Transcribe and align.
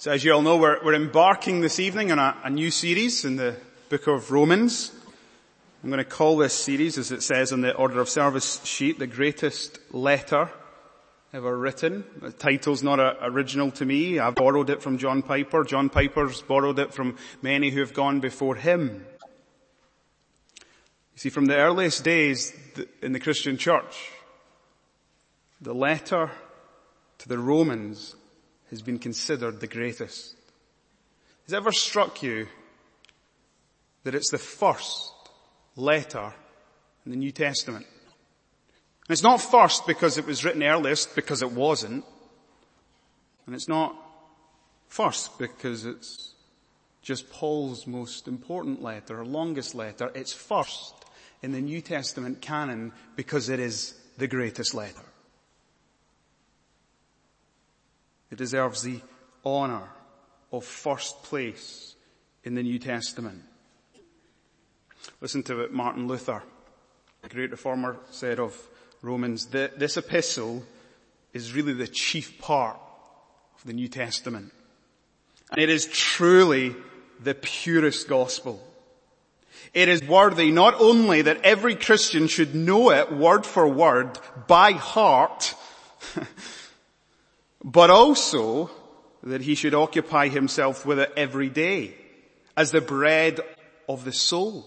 So 0.00 0.10
as 0.10 0.24
you 0.24 0.32
all 0.32 0.40
know, 0.40 0.56
we're, 0.56 0.82
we're 0.82 0.94
embarking 0.94 1.60
this 1.60 1.78
evening 1.78 2.10
on 2.10 2.18
a, 2.18 2.34
a 2.44 2.48
new 2.48 2.70
series 2.70 3.26
in 3.26 3.36
the 3.36 3.54
book 3.90 4.06
of 4.06 4.30
Romans. 4.30 4.92
I'm 5.84 5.90
going 5.90 6.02
to 6.02 6.08
call 6.08 6.38
this 6.38 6.54
series, 6.54 6.96
as 6.96 7.10
it 7.10 7.22
says 7.22 7.52
on 7.52 7.60
the 7.60 7.74
order 7.74 8.00
of 8.00 8.08
service 8.08 8.64
sheet, 8.64 8.98
the 8.98 9.06
greatest 9.06 9.78
letter 9.92 10.48
ever 11.34 11.54
written. 11.54 12.04
The 12.18 12.32
title's 12.32 12.82
not 12.82 12.98
a, 12.98 13.26
original 13.26 13.70
to 13.72 13.84
me. 13.84 14.18
I've 14.18 14.36
borrowed 14.36 14.70
it 14.70 14.80
from 14.80 14.96
John 14.96 15.20
Piper. 15.20 15.64
John 15.64 15.90
Piper's 15.90 16.40
borrowed 16.40 16.78
it 16.78 16.94
from 16.94 17.18
many 17.42 17.68
who 17.68 17.80
have 17.80 17.92
gone 17.92 18.20
before 18.20 18.54
him. 18.54 19.04
You 21.12 21.16
see, 21.16 21.28
from 21.28 21.44
the 21.44 21.56
earliest 21.56 22.04
days 22.04 22.54
in 23.02 23.12
the 23.12 23.20
Christian 23.20 23.58
church, 23.58 24.12
the 25.60 25.74
letter 25.74 26.30
to 27.18 27.28
the 27.28 27.38
Romans 27.38 28.16
has 28.70 28.82
been 28.82 28.98
considered 28.98 29.60
the 29.60 29.66
greatest. 29.66 30.34
Has 31.44 31.54
ever 31.54 31.72
struck 31.72 32.22
you 32.22 32.46
that 34.04 34.14
it's 34.14 34.30
the 34.30 34.38
first 34.38 35.12
letter 35.76 36.32
in 37.04 37.12
the 37.12 37.18
New 37.18 37.32
Testament? 37.32 37.86
And 39.08 39.12
it's 39.12 39.22
not 39.22 39.40
first 39.40 39.86
because 39.86 40.18
it 40.18 40.26
was 40.26 40.44
written 40.44 40.62
earliest, 40.62 41.16
because 41.16 41.42
it 41.42 41.50
wasn't. 41.50 42.04
And 43.46 43.54
it's 43.54 43.68
not 43.68 43.96
first 44.86 45.36
because 45.38 45.84
it's 45.84 46.34
just 47.02 47.30
Paul's 47.30 47.86
most 47.86 48.28
important 48.28 48.82
letter 48.82 49.20
or 49.20 49.24
longest 49.24 49.74
letter. 49.74 50.12
It's 50.14 50.32
first 50.32 50.94
in 51.42 51.50
the 51.50 51.60
New 51.60 51.80
Testament 51.80 52.40
canon 52.40 52.92
because 53.16 53.48
it 53.48 53.58
is 53.58 53.94
the 54.18 54.28
greatest 54.28 54.74
letter. 54.74 55.02
It 58.30 58.38
deserves 58.38 58.82
the 58.82 59.00
honor 59.44 59.88
of 60.52 60.64
first 60.64 61.22
place 61.24 61.94
in 62.44 62.54
the 62.54 62.62
New 62.62 62.78
Testament. 62.78 63.42
Listen 65.20 65.42
to 65.44 65.56
what 65.56 65.72
Martin 65.72 66.06
Luther, 66.06 66.42
the 67.22 67.28
great 67.28 67.50
reformer, 67.50 67.96
said 68.10 68.38
of 68.38 68.56
Romans. 69.02 69.46
This 69.46 69.96
epistle 69.96 70.62
is 71.32 71.54
really 71.54 71.72
the 71.72 71.86
chief 71.86 72.38
part 72.38 72.78
of 73.58 73.64
the 73.66 73.72
New 73.72 73.88
Testament. 73.88 74.52
And 75.50 75.60
it 75.60 75.68
is 75.68 75.86
truly 75.86 76.74
the 77.22 77.34
purest 77.34 78.08
gospel. 78.08 78.66
It 79.74 79.88
is 79.88 80.02
worthy 80.02 80.50
not 80.50 80.80
only 80.80 81.22
that 81.22 81.42
every 81.42 81.74
Christian 81.74 82.28
should 82.28 82.54
know 82.54 82.90
it 82.90 83.12
word 83.12 83.44
for 83.44 83.68
word 83.68 84.18
by 84.46 84.72
heart, 84.72 85.54
but 87.62 87.90
also 87.90 88.70
that 89.22 89.42
he 89.42 89.54
should 89.54 89.74
occupy 89.74 90.28
himself 90.28 90.86
with 90.86 90.98
it 90.98 91.12
every 91.16 91.48
day 91.48 91.94
as 92.56 92.70
the 92.70 92.80
bread 92.80 93.40
of 93.88 94.04
the 94.04 94.12
soul. 94.12 94.64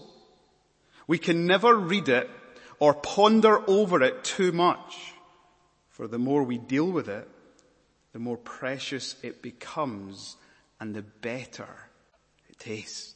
We 1.06 1.18
can 1.18 1.46
never 1.46 1.74
read 1.74 2.08
it 2.08 2.30
or 2.78 2.94
ponder 2.94 3.68
over 3.68 4.02
it 4.02 4.24
too 4.24 4.52
much, 4.52 4.96
for 5.88 6.06
the 6.06 6.18
more 6.18 6.42
we 6.42 6.58
deal 6.58 6.90
with 6.90 7.08
it, 7.08 7.28
the 8.12 8.18
more 8.18 8.36
precious 8.36 9.16
it 9.22 9.42
becomes 9.42 10.36
and 10.80 10.94
the 10.94 11.02
better 11.02 11.68
it 12.48 12.58
tastes. 12.58 13.14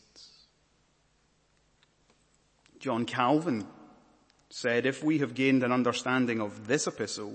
John 2.78 3.04
Calvin 3.04 3.66
said, 4.50 4.86
if 4.86 5.02
we 5.02 5.18
have 5.18 5.34
gained 5.34 5.62
an 5.62 5.72
understanding 5.72 6.40
of 6.40 6.66
this 6.66 6.86
epistle, 6.86 7.34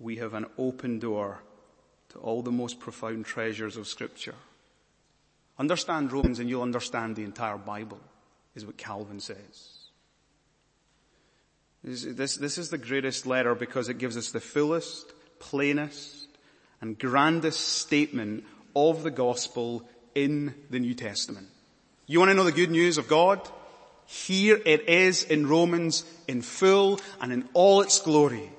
we 0.00 0.16
have 0.16 0.34
an 0.34 0.46
open 0.58 0.98
door 0.98 1.42
to 2.08 2.18
all 2.18 2.42
the 2.42 2.50
most 2.50 2.80
profound 2.80 3.26
treasures 3.26 3.76
of 3.76 3.86
scripture. 3.86 4.34
Understand 5.58 6.10
Romans 6.10 6.38
and 6.38 6.48
you'll 6.48 6.62
understand 6.62 7.14
the 7.14 7.22
entire 7.22 7.58
Bible, 7.58 8.00
is 8.54 8.64
what 8.64 8.78
Calvin 8.78 9.20
says. 9.20 9.80
This, 11.84 12.36
this 12.36 12.58
is 12.58 12.70
the 12.70 12.78
greatest 12.78 13.26
letter 13.26 13.54
because 13.54 13.88
it 13.88 13.98
gives 13.98 14.16
us 14.16 14.30
the 14.30 14.40
fullest, 14.40 15.12
plainest, 15.38 16.28
and 16.80 16.98
grandest 16.98 17.60
statement 17.60 18.44
of 18.74 19.02
the 19.02 19.10
gospel 19.10 19.88
in 20.14 20.54
the 20.70 20.78
New 20.78 20.94
Testament. 20.94 21.46
You 22.06 22.18
want 22.18 22.30
to 22.30 22.34
know 22.34 22.44
the 22.44 22.52
good 22.52 22.70
news 22.70 22.98
of 22.98 23.08
God? 23.08 23.40
Here 24.06 24.60
it 24.64 24.88
is 24.88 25.22
in 25.22 25.46
Romans 25.46 26.04
in 26.26 26.42
full 26.42 27.00
and 27.20 27.32
in 27.32 27.48
all 27.54 27.82
its 27.82 28.00
glory. 28.00 28.50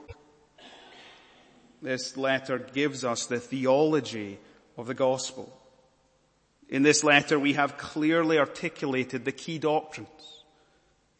This 1.82 2.16
letter 2.16 2.60
gives 2.60 3.04
us 3.04 3.26
the 3.26 3.40
theology 3.40 4.40
of 4.78 4.88
the 4.88 4.94
gospel. 4.94 5.52
In 6.70 6.84
this 6.84 7.04
letter 7.04 7.40
we 7.40 7.54
have 7.54 7.78
clearly 7.78 8.38
articulated 8.38 9.26
the 9.26 9.32
key 9.32 9.58
doctrines. 9.58 10.10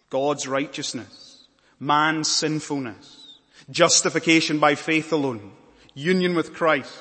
God's 0.10 0.48
righteousness, 0.48 1.46
man's 1.80 2.30
sinfulness, 2.30 3.40
justification 3.70 4.60
by 4.60 4.76
faith 4.76 5.12
alone, 5.12 5.52
union 5.94 6.36
with 6.36 6.54
Christ, 6.54 6.96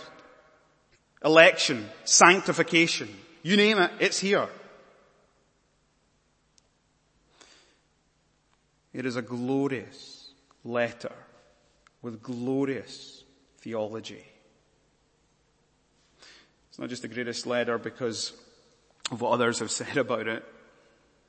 election, 1.25 1.89
sanctification, 2.05 3.09
you 3.43 3.57
name 3.57 3.79
it, 3.79 3.91
it's 4.01 4.19
here. 4.19 4.49
It 8.93 9.07
is 9.07 9.17
a 9.17 9.23
glorious 9.23 10.31
letter 10.65 11.13
with 12.03 12.23
glorious 12.23 13.20
theology. 13.61 14.25
It's 16.71 16.79
not 16.79 16.89
just 16.89 17.03
the 17.03 17.09
greatest 17.09 17.47
letter 17.47 17.79
because 17.79 18.33
of 19.11 19.21
what 19.21 19.33
others 19.33 19.59
have 19.59 19.71
said 19.81 19.97
about 19.97 20.29
it, 20.29 20.45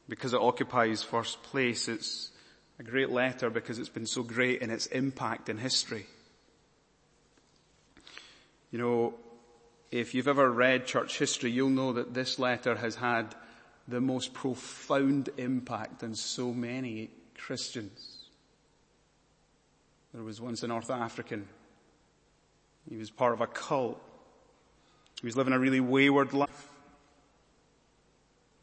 because 0.08 0.34
it 0.34 0.42
occupies 0.42 1.04
first 1.04 1.42
place. 1.44 1.88
It's 1.88 2.32
a 2.80 2.84
great 2.84 3.10
letter 3.10 3.50
because 3.50 3.80
it's 3.80 3.90
been 3.90 4.06
so 4.06 4.24
great 4.24 4.62
in 4.62 4.70
its 4.70 4.88
impact 4.88 5.50
in 5.50 5.58
history. 5.58 6.06
You 8.72 8.80
know, 8.80 9.14
if 9.92 10.14
you've 10.14 10.30
ever 10.30 10.50
read 10.50 10.86
church 10.86 11.20
history, 11.20 11.52
you'll 11.52 11.70
know 11.70 11.94
that 11.94 12.14
this 12.14 12.40
letter 12.40 12.76
has 12.76 12.96
had 12.96 13.36
the 13.88 14.00
most 14.00 14.34
profound 14.34 15.30
impact 15.38 16.04
on 16.04 16.16
so 16.16 16.54
many 16.54 17.10
Christians. 17.38 18.26
There 20.14 20.24
was 20.24 20.40
once 20.40 20.64
a 20.64 20.68
North 20.68 20.90
African. 20.90 21.48
He 22.90 22.98
was 22.98 23.10
part 23.10 23.34
of 23.34 23.42
a 23.42 23.48
cult. 23.48 24.02
He 25.20 25.28
was 25.28 25.38
living 25.38 25.54
a 25.54 25.60
really 25.60 25.80
wayward 25.80 26.34
life. 26.34 26.68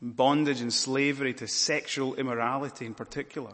Bondage 0.01 0.61
and 0.61 0.73
slavery 0.73 1.35
to 1.35 1.49
sexual 1.49 2.15
immorality 2.15 2.87
in 2.87 2.95
particular. 2.95 3.53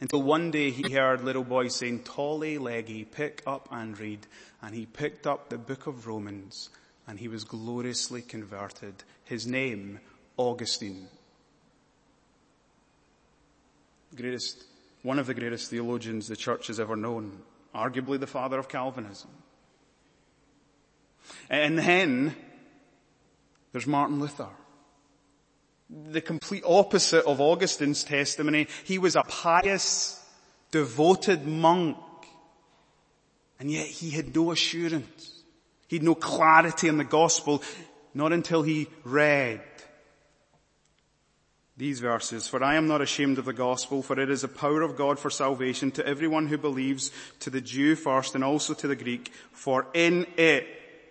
Until 0.00 0.22
one 0.22 0.50
day 0.50 0.70
he 0.70 0.92
heard 0.92 1.22
little 1.22 1.44
boys 1.44 1.74
saying, 1.74 2.04
Tolle 2.04 2.58
lege, 2.58 3.06
pick 3.12 3.42
up 3.46 3.68
and 3.70 3.98
read. 3.98 4.26
And 4.62 4.74
he 4.74 4.86
picked 4.86 5.26
up 5.26 5.48
the 5.48 5.58
book 5.58 5.86
of 5.86 6.06
Romans 6.06 6.70
and 7.06 7.18
he 7.18 7.28
was 7.28 7.44
gloriously 7.44 8.22
converted. 8.22 8.94
His 9.24 9.46
name, 9.46 10.00
Augustine 10.36 11.08
greatest, 14.14 14.64
one 15.02 15.18
of 15.18 15.26
the 15.26 15.34
greatest 15.34 15.70
theologians 15.70 16.28
the 16.28 16.36
church 16.36 16.66
has 16.66 16.80
ever 16.80 16.96
known, 16.96 17.42
arguably 17.74 18.18
the 18.18 18.26
father 18.26 18.58
of 18.58 18.68
Calvinism. 18.68 19.30
And 21.48 21.78
then 21.78 22.34
there's 23.72 23.86
Martin 23.86 24.20
Luther. 24.20 24.48
The 25.88 26.20
complete 26.20 26.62
opposite 26.66 27.24
of 27.24 27.40
Augustine's 27.40 28.04
testimony. 28.04 28.68
He 28.84 28.98
was 28.98 29.16
a 29.16 29.22
pious, 29.22 30.24
devoted 30.70 31.46
monk. 31.46 31.96
And 33.58 33.70
yet 33.70 33.86
he 33.86 34.10
had 34.10 34.34
no 34.34 34.52
assurance. 34.52 35.42
He 35.88 35.96
had 35.96 36.04
no 36.04 36.14
clarity 36.14 36.88
in 36.88 36.96
the 36.96 37.04
gospel, 37.04 37.62
not 38.14 38.32
until 38.32 38.62
he 38.62 38.86
read 39.04 39.60
these 41.80 41.98
verses, 41.98 42.46
for 42.46 42.62
I 42.62 42.74
am 42.74 42.86
not 42.86 43.00
ashamed 43.00 43.38
of 43.38 43.46
the 43.46 43.54
gospel, 43.54 44.02
for 44.02 44.20
it 44.20 44.28
is 44.28 44.42
the 44.42 44.48
power 44.48 44.82
of 44.82 44.96
God 44.96 45.18
for 45.18 45.30
salvation 45.30 45.90
to 45.92 46.06
everyone 46.06 46.46
who 46.46 46.58
believes, 46.58 47.10
to 47.40 47.48
the 47.48 47.62
Jew 47.62 47.96
first 47.96 48.34
and 48.34 48.44
also 48.44 48.74
to 48.74 48.86
the 48.86 48.94
Greek, 48.94 49.32
for 49.50 49.86
in 49.94 50.26
it 50.36 50.66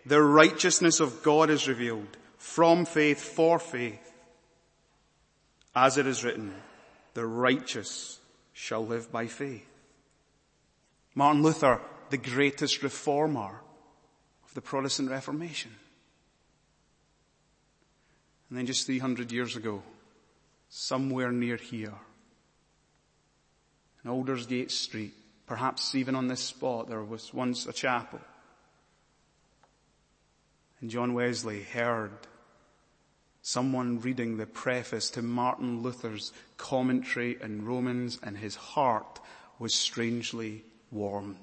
the 0.09 0.21
righteousness 0.21 0.99
of 0.99 1.21
God 1.21 1.51
is 1.51 1.67
revealed, 1.67 2.17
from 2.39 2.85
faith 2.85 3.21
for 3.21 3.59
faith. 3.59 4.11
As 5.75 5.99
it 5.99 6.07
is 6.07 6.23
written, 6.23 6.51
the 7.13 7.27
righteous 7.27 8.19
shall 8.51 8.83
live 8.83 9.11
by 9.11 9.27
faith. 9.27 9.67
Martin 11.13 11.43
Luther, 11.43 11.79
the 12.09 12.17
greatest 12.17 12.81
reformer 12.81 13.61
of 14.47 14.53
the 14.55 14.61
Protestant 14.61 15.11
Reformation. 15.11 15.71
And 18.49 18.57
then 18.57 18.65
just 18.65 18.87
300 18.87 19.31
years 19.31 19.55
ago, 19.55 19.83
somewhere 20.69 21.31
near 21.31 21.57
here. 21.57 21.93
In 24.03 24.09
Aldersgate 24.09 24.71
Street, 24.71 25.13
perhaps 25.45 25.93
even 25.93 26.15
on 26.15 26.27
this 26.27 26.41
spot, 26.41 26.89
there 26.89 27.03
was 27.03 27.31
once 27.31 27.67
a 27.67 27.73
chapel. 27.73 28.19
And 30.81 30.89
John 30.89 31.13
Wesley 31.13 31.63
heard 31.63 32.11
someone 33.41 33.99
reading 34.01 34.37
the 34.37 34.45
preface 34.45 35.09
to 35.11 35.21
Martin 35.21 35.81
Luther's 35.81 36.31
commentary 36.57 37.37
in 37.41 37.65
Romans 37.65 38.19
and 38.23 38.37
his 38.37 38.55
heart 38.55 39.19
was 39.57 39.73
strangely 39.73 40.63
warmed. 40.91 41.37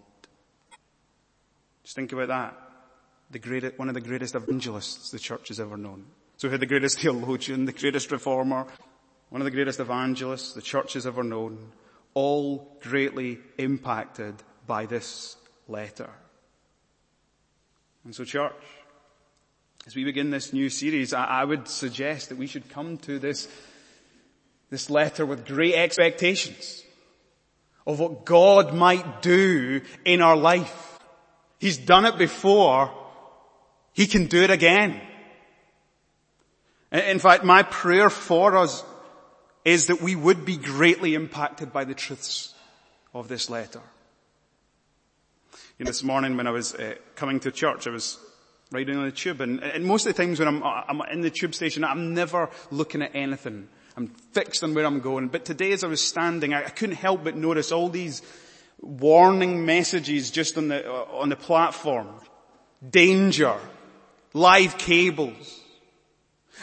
Just 1.83 1.97
think 1.97 2.13
about 2.13 2.29
that. 2.29 2.57
The 3.31 3.39
greatest, 3.39 3.79
one 3.79 3.89
of 3.89 3.95
the 3.95 4.01
greatest 4.01 4.35
evangelists 4.35 5.11
the 5.11 5.19
church 5.19 5.49
has 5.49 5.61
ever 5.61 5.77
known. 5.77 6.05
So 6.37 6.49
we 6.49 6.53
had 6.53 6.61
the 6.61 6.67
greatest 6.67 6.99
theologian, 7.01 7.65
the 7.65 7.73
greatest 7.73 8.11
reformer, 8.11 8.67
one 9.31 9.41
of 9.41 9.45
the 9.45 9.51
greatest 9.51 9.81
evangelists 9.81 10.53
the 10.53 10.63
church 10.63 10.95
has 10.95 11.07
ever 11.07 11.23
known, 11.23 11.73
all 12.15 12.79
greatly 12.81 13.39
impacted 13.59 14.35
by 14.67 14.87
this 14.87 15.37
letter. 15.69 16.11
And 18.05 18.15
so 18.15 18.25
church, 18.25 18.53
as 19.87 19.95
we 19.95 20.05
begin 20.05 20.31
this 20.31 20.53
new 20.53 20.69
series, 20.69 21.13
I, 21.13 21.25
I 21.25 21.45
would 21.45 21.69
suggest 21.69 22.31
that 22.31 22.39
we 22.39 22.49
should 22.49 22.69
come 22.69 22.99
to 22.99 23.21
this, 23.21 23.47
this 24.69 24.91
letter 24.91 25.25
with 25.25 25.47
great 25.47 25.75
expectations 25.75 26.83
of 27.87 28.01
what 28.01 28.25
God 28.25 28.75
might 28.75 29.23
do 29.23 29.81
in 30.05 30.23
our 30.23 30.37
life. 30.37 30.99
He's 31.61 31.79
done 31.79 32.05
it 32.05 32.19
before. 32.19 32.93
He 33.93 34.09
can 34.09 34.27
do 34.27 34.43
it 34.43 34.51
again. 34.51 35.01
In 36.91 37.21
fact, 37.21 37.45
my 37.45 37.63
prayer 37.63 38.11
for 38.11 38.57
us 38.57 38.83
is 39.65 39.87
that 39.87 40.03
we 40.03 40.17
would 40.17 40.45
be 40.45 40.57
greatly 40.57 41.15
impacted 41.15 41.73
by 41.73 41.85
the 41.85 41.95
truths 41.95 42.55
of 43.15 43.29
this 43.29 43.49
letter. 43.49 43.81
You 45.79 45.85
know, 45.85 45.91
this 45.91 46.03
morning 46.03 46.37
when 46.37 46.47
I 46.47 46.51
was 46.51 46.75
uh, 46.75 46.95
coming 47.15 47.39
to 47.41 47.53
church, 47.53 47.87
I 47.87 47.91
was 47.91 48.19
riding 48.73 48.97
on 48.97 49.05
the 49.05 49.13
tube 49.13 49.41
and, 49.41 49.63
and 49.63 49.85
most 49.85 50.07
of 50.07 50.15
the 50.15 50.23
times 50.23 50.39
when 50.39 50.49
I'm, 50.49 50.63
I'm 50.63 51.01
in 51.13 51.21
the 51.21 51.31
tube 51.31 51.55
station, 51.55 51.85
I'm 51.85 52.15
never 52.15 52.51
looking 52.71 53.03
at 53.03 53.15
anything. 53.15 53.69
I'm 53.97 54.09
fixed 54.33 54.63
on 54.63 54.75
where 54.75 54.85
I'm 54.85 55.01
going. 55.01 55.29
But 55.29 55.45
today 55.45 55.73
as 55.73 55.83
I 55.85 55.87
was 55.87 56.01
standing, 56.01 56.53
I, 56.53 56.65
I 56.65 56.69
couldn't 56.69 56.97
help 56.97 57.25
but 57.25 57.37
notice 57.37 57.73
all 57.73 57.89
these 57.89 58.23
warning 58.81 59.65
messages 59.65 60.31
just 60.31 60.59
on 60.59 60.69
the, 60.69 60.87
uh, 60.87 61.07
on 61.13 61.29
the 61.29 61.37
platform. 61.37 62.09
Danger. 62.89 63.57
Live 64.35 64.77
cables. 64.77 65.61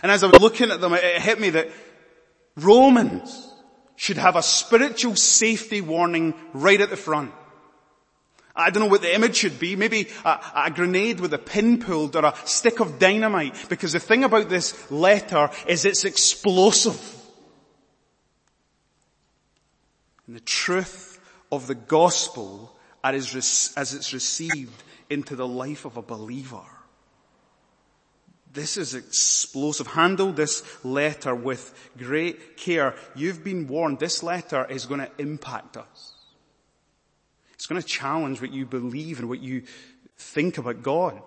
And 0.04 0.12
as 0.12 0.24
I 0.24 0.28
was 0.28 0.42
looking 0.42 0.70
at 0.70 0.80
them, 0.80 0.94
it, 0.94 1.04
it 1.04 1.22
hit 1.22 1.40
me 1.40 1.50
that 1.52 1.70
Romans 2.56 3.52
should 3.96 4.18
have 4.18 4.36
a 4.36 4.44
spiritual 4.44 5.16
safety 5.16 5.82
warning 5.82 6.34
right 6.54 6.80
at 6.80 6.90
the 6.90 6.98
front. 6.98 7.32
I 8.56 8.70
don't 8.70 8.84
know 8.84 8.90
what 8.90 9.02
the 9.02 9.14
image 9.14 9.38
should 9.38 9.60
be. 9.60 9.76
Maybe 9.76 10.10
a, 10.24 10.40
a, 10.56 10.72
grenade 10.72 11.20
with 11.20 11.34
a 11.34 11.40
pin 11.40 11.80
pulled 11.80 12.16
or 12.16 12.26
a 12.26 12.36
stick 12.46 12.80
of 12.80 13.00
dynamite. 13.00 13.68
Because 13.68 13.94
the 13.94 14.00
thing 14.00 14.24
about 14.24 14.50
this 14.50 14.92
letter 14.92 15.50
is 15.68 15.86
it's 15.86 16.06
explosive. 16.06 17.02
And 20.28 20.36
the 20.36 20.42
truth 20.42 21.20
of 21.52 21.66
the 21.66 21.76
gospel 21.76 22.78
as 23.04 23.36
it's 23.36 24.14
received 24.14 24.84
into 25.10 25.36
the 25.36 25.48
life 25.48 25.86
of 25.86 25.98
a 25.98 26.02
believer. 26.02 26.64
This 28.54 28.78
is 28.78 28.94
explosive. 28.94 29.88
Handle 29.88 30.32
this 30.32 30.64
letter 30.86 31.34
with 31.34 31.92
great 31.98 32.56
care. 32.56 32.94
You've 33.16 33.44
been 33.44 33.68
warned 33.68 34.00
this 34.00 34.22
letter 34.22 34.66
is 34.70 34.86
going 34.86 35.00
to 35.00 35.10
impact 35.18 35.76
us. 35.76 36.13
It's 37.64 37.68
going 37.70 37.82
to 37.82 37.88
challenge 37.88 38.42
what 38.42 38.52
you 38.52 38.66
believe 38.66 39.20
and 39.20 39.30
what 39.30 39.40
you 39.40 39.64
think 40.18 40.58
about 40.58 40.84
God. 40.84 41.18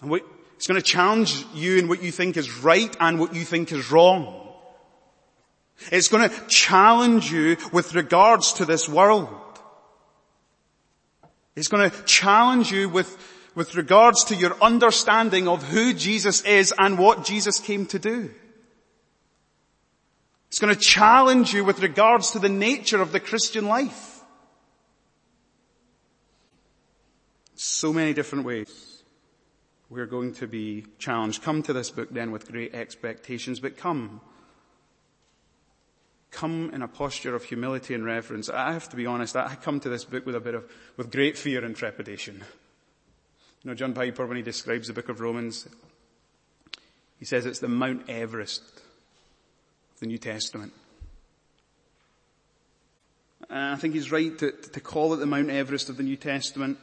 And 0.00 0.10
what, 0.10 0.22
it's 0.56 0.66
going 0.66 0.80
to 0.80 0.84
challenge 0.84 1.46
you 1.54 1.76
in 1.78 1.86
what 1.86 2.02
you 2.02 2.10
think 2.10 2.36
is 2.36 2.50
right 2.64 2.92
and 2.98 3.20
what 3.20 3.36
you 3.36 3.44
think 3.44 3.70
is 3.70 3.88
wrong. 3.92 4.48
It's 5.92 6.08
going 6.08 6.28
to 6.28 6.46
challenge 6.48 7.30
you 7.30 7.56
with 7.72 7.94
regards 7.94 8.54
to 8.54 8.64
this 8.64 8.88
world. 8.88 9.28
It's 11.54 11.68
going 11.68 11.88
to 11.88 12.02
challenge 12.02 12.72
you 12.72 12.88
with, 12.88 13.16
with 13.54 13.76
regards 13.76 14.24
to 14.24 14.34
your 14.34 14.60
understanding 14.60 15.46
of 15.46 15.62
who 15.62 15.92
Jesus 15.94 16.42
is 16.42 16.74
and 16.76 16.98
what 16.98 17.24
Jesus 17.24 17.60
came 17.60 17.86
to 17.86 18.00
do. 18.00 18.32
It's 20.48 20.58
going 20.58 20.74
to 20.74 20.80
challenge 20.80 21.52
you 21.52 21.64
with 21.64 21.80
regards 21.80 22.30
to 22.32 22.38
the 22.38 22.48
nature 22.48 23.00
of 23.00 23.12
the 23.12 23.20
Christian 23.20 23.66
life. 23.66 24.20
So 27.54 27.92
many 27.92 28.12
different 28.12 28.44
ways 28.44 29.02
we're 29.88 30.06
going 30.06 30.34
to 30.34 30.46
be 30.46 30.84
challenged. 30.98 31.42
Come 31.42 31.62
to 31.62 31.72
this 31.72 31.90
book 31.90 32.10
then 32.10 32.30
with 32.30 32.50
great 32.50 32.74
expectations, 32.74 33.60
but 33.60 33.76
come. 33.76 34.20
Come 36.30 36.70
in 36.72 36.82
a 36.82 36.88
posture 36.88 37.34
of 37.34 37.44
humility 37.44 37.94
and 37.94 38.04
reverence. 38.04 38.48
I 38.48 38.72
have 38.72 38.88
to 38.90 38.96
be 38.96 39.06
honest, 39.06 39.36
I 39.36 39.54
come 39.54 39.80
to 39.80 39.88
this 39.88 40.04
book 40.04 40.26
with 40.26 40.34
a 40.34 40.40
bit 40.40 40.54
of, 40.54 40.70
with 40.96 41.12
great 41.12 41.38
fear 41.38 41.64
and 41.64 41.74
trepidation. 41.74 42.42
You 43.62 43.70
know, 43.70 43.74
John 43.74 43.94
Piper, 43.94 44.26
when 44.26 44.36
he 44.36 44.42
describes 44.42 44.88
the 44.88 44.92
book 44.92 45.08
of 45.08 45.20
Romans, 45.20 45.68
he 47.18 47.24
says 47.24 47.46
it's 47.46 47.60
the 47.60 47.68
Mount 47.68 48.08
Everest 48.08 48.82
the 50.00 50.06
New 50.06 50.18
Testament. 50.18 50.72
And 53.48 53.58
I 53.58 53.76
think 53.76 53.94
he's 53.94 54.10
right 54.10 54.36
to, 54.38 54.52
to 54.52 54.80
call 54.80 55.14
it 55.14 55.18
the 55.18 55.26
Mount 55.26 55.50
Everest 55.50 55.88
of 55.88 55.96
the 55.96 56.02
New 56.02 56.16
Testament. 56.16 56.78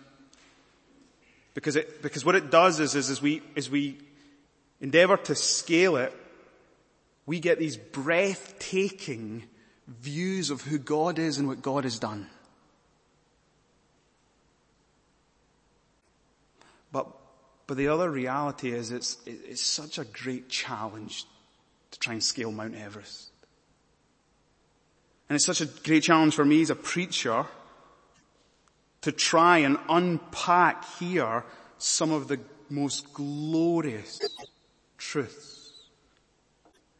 Because 1.54 1.76
it, 1.76 2.02
because 2.02 2.26
what 2.26 2.36
it 2.36 2.50
does 2.50 2.80
is, 2.80 2.96
is 2.96 3.10
as 3.10 3.22
we, 3.22 3.42
as 3.56 3.70
we 3.70 3.98
endeavor 4.82 5.18
to 5.18 5.36
scale 5.36 5.98
it, 5.98 6.14
we 7.26 7.40
get 7.40 7.60
these 7.60 7.78
breathtaking 7.78 9.44
views 9.88 10.50
of 10.50 10.62
who 10.62 10.78
God 10.78 11.20
is 11.20 11.38
and 11.38 11.48
what 11.48 11.62
God 11.62 11.84
has 11.84 12.00
done. 12.00 12.28
But, 16.92 17.08
but 17.68 17.78
the 17.78 17.88
other 17.88 18.10
reality 18.10 18.72
is 18.72 18.92
it's, 18.92 19.18
it's 19.26 19.62
such 19.62 19.98
a 19.98 20.06
great 20.06 20.50
challenge 20.50 21.26
to 21.94 22.00
try 22.00 22.14
and 22.14 22.24
scale 22.24 22.52
Mount 22.52 22.76
Everest. 22.76 23.30
And 25.30 25.36
it's 25.36 25.46
such 25.46 25.62
a 25.62 25.66
great 25.66 26.04
challenge 26.04 26.34
for 26.34 26.44
me 26.44 26.62
as 26.62 26.72
a 26.72 26.76
preacher 26.76 27.46
to 29.02 29.12
try 29.12 29.60
and 29.60 29.78
unpack 29.88 30.86
here 30.98 31.46
some 31.78 32.12
of 32.12 32.28
the 32.28 32.40
most 32.70 33.14
glorious 33.14 34.20
truths 34.98 35.72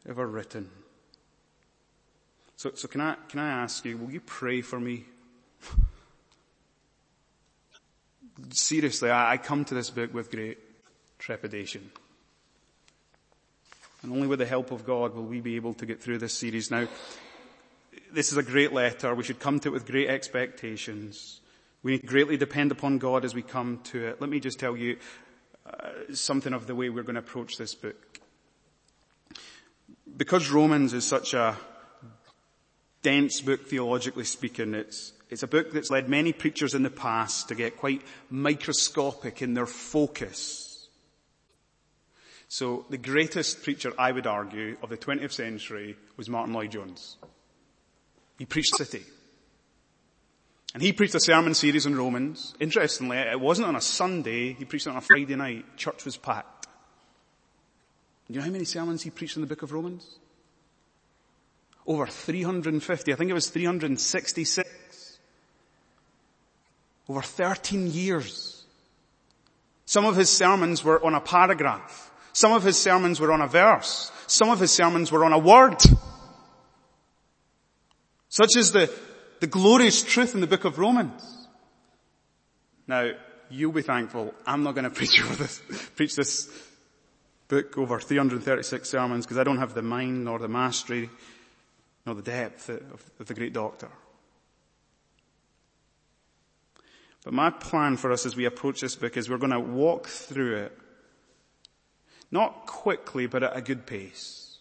ever 0.08 0.26
written. 0.26 0.70
So, 2.56 2.70
so 2.74 2.86
can 2.86 3.00
I, 3.00 3.16
can 3.28 3.40
I 3.40 3.62
ask 3.62 3.84
you, 3.84 3.98
will 3.98 4.12
you 4.12 4.20
pray 4.20 4.60
for 4.60 4.78
me? 4.78 5.06
Seriously, 8.50 9.10
I, 9.10 9.32
I 9.32 9.36
come 9.38 9.64
to 9.64 9.74
this 9.74 9.90
book 9.90 10.14
with 10.14 10.30
great 10.30 10.58
trepidation. 11.18 11.90
And 14.04 14.12
only 14.12 14.26
with 14.26 14.38
the 14.38 14.44
help 14.44 14.70
of 14.70 14.84
God 14.84 15.14
will 15.14 15.24
we 15.24 15.40
be 15.40 15.56
able 15.56 15.72
to 15.74 15.86
get 15.86 16.02
through 16.02 16.18
this 16.18 16.34
series. 16.34 16.70
Now, 16.70 16.86
this 18.12 18.32
is 18.32 18.36
a 18.36 18.42
great 18.42 18.70
letter. 18.70 19.14
We 19.14 19.24
should 19.24 19.40
come 19.40 19.58
to 19.60 19.70
it 19.70 19.72
with 19.72 19.86
great 19.86 20.10
expectations. 20.10 21.40
We 21.82 21.98
greatly 22.00 22.36
depend 22.36 22.70
upon 22.70 22.98
God 22.98 23.24
as 23.24 23.34
we 23.34 23.40
come 23.40 23.80
to 23.84 24.08
it. 24.08 24.20
Let 24.20 24.28
me 24.28 24.40
just 24.40 24.60
tell 24.60 24.76
you 24.76 24.98
uh, 25.64 26.12
something 26.12 26.52
of 26.52 26.66
the 26.66 26.74
way 26.74 26.90
we're 26.90 27.02
going 27.02 27.14
to 27.14 27.20
approach 27.20 27.56
this 27.56 27.74
book. 27.74 28.20
Because 30.14 30.50
Romans 30.50 30.92
is 30.92 31.06
such 31.06 31.32
a 31.32 31.56
dense 33.00 33.40
book 33.40 33.66
theologically 33.66 34.24
speaking, 34.24 34.74
it's, 34.74 35.14
it's 35.30 35.42
a 35.42 35.48
book 35.48 35.72
that's 35.72 35.90
led 35.90 36.10
many 36.10 36.34
preachers 36.34 36.74
in 36.74 36.82
the 36.82 36.90
past 36.90 37.48
to 37.48 37.54
get 37.54 37.78
quite 37.78 38.02
microscopic 38.28 39.40
in 39.40 39.54
their 39.54 39.64
focus 39.64 40.63
so 42.48 42.84
the 42.90 42.98
greatest 42.98 43.62
preacher, 43.62 43.92
I 43.98 44.12
would 44.12 44.26
argue, 44.26 44.76
of 44.82 44.90
the 44.90 44.96
20th 44.96 45.32
century 45.32 45.96
was 46.16 46.28
Martyn 46.28 46.54
Lloyd-Jones. 46.54 47.16
He 48.38 48.46
preached 48.46 48.76
city. 48.76 49.02
And 50.74 50.82
he 50.82 50.92
preached 50.92 51.14
a 51.14 51.20
sermon 51.20 51.54
series 51.54 51.86
on 51.86 51.94
Romans. 51.94 52.54
Interestingly, 52.58 53.16
it 53.16 53.40
wasn't 53.40 53.68
on 53.68 53.76
a 53.76 53.80
Sunday, 53.80 54.54
he 54.54 54.64
preached 54.64 54.86
it 54.86 54.90
on 54.90 54.96
a 54.96 55.00
Friday 55.00 55.36
night. 55.36 55.76
Church 55.76 56.04
was 56.04 56.16
packed. 56.16 56.66
Do 58.26 58.34
you 58.34 58.40
know 58.40 58.46
how 58.46 58.52
many 58.52 58.64
sermons 58.64 59.02
he 59.02 59.10
preached 59.10 59.36
in 59.36 59.42
the 59.42 59.48
book 59.48 59.62
of 59.62 59.72
Romans? 59.72 60.18
Over 61.86 62.06
350. 62.06 63.12
I 63.12 63.16
think 63.16 63.30
it 63.30 63.34
was 63.34 63.50
366. 63.50 65.18
Over 67.08 67.20
13 67.20 67.88
years. 67.88 68.64
Some 69.84 70.06
of 70.06 70.16
his 70.16 70.30
sermons 70.30 70.82
were 70.82 71.04
on 71.04 71.14
a 71.14 71.20
paragraph. 71.20 72.10
Some 72.34 72.52
of 72.52 72.64
his 72.64 72.76
sermons 72.76 73.20
were 73.20 73.32
on 73.32 73.40
a 73.40 73.46
verse. 73.46 74.10
Some 74.26 74.50
of 74.50 74.58
his 74.58 74.72
sermons 74.72 75.10
were 75.12 75.24
on 75.24 75.32
a 75.32 75.38
word. 75.38 75.80
Such 78.28 78.56
is 78.56 78.72
the, 78.72 78.92
the 79.38 79.46
glorious 79.46 80.02
truth 80.02 80.34
in 80.34 80.40
the 80.40 80.48
book 80.48 80.64
of 80.64 80.78
Romans. 80.78 81.22
Now, 82.88 83.12
you'll 83.48 83.70
be 83.70 83.82
thankful 83.82 84.34
I'm 84.44 84.64
not 84.64 84.74
going 84.74 84.84
to 84.90 84.90
preach 84.90 85.22
over 85.22 85.36
this, 85.36 85.62
preach 85.94 86.16
this 86.16 86.50
book 87.46 87.78
over 87.78 88.00
336 88.00 88.88
sermons 88.88 89.24
because 89.24 89.38
I 89.38 89.44
don't 89.44 89.58
have 89.58 89.74
the 89.74 89.82
mind 89.82 90.24
nor 90.24 90.40
the 90.40 90.48
mastery 90.48 91.10
nor 92.04 92.16
the 92.16 92.22
depth 92.22 92.68
of, 92.68 93.10
of 93.20 93.26
the 93.26 93.34
great 93.34 93.52
doctor. 93.52 93.90
But 97.24 97.32
my 97.32 97.50
plan 97.50 97.96
for 97.96 98.10
us 98.10 98.26
as 98.26 98.34
we 98.34 98.44
approach 98.44 98.80
this 98.80 98.96
book 98.96 99.16
is 99.16 99.30
we're 99.30 99.38
going 99.38 99.52
to 99.52 99.60
walk 99.60 100.08
through 100.08 100.56
it, 100.56 100.78
not 102.30 102.66
quickly, 102.66 103.26
but 103.26 103.42
at 103.42 103.56
a 103.56 103.62
good 103.62 103.86
pace. 103.86 104.58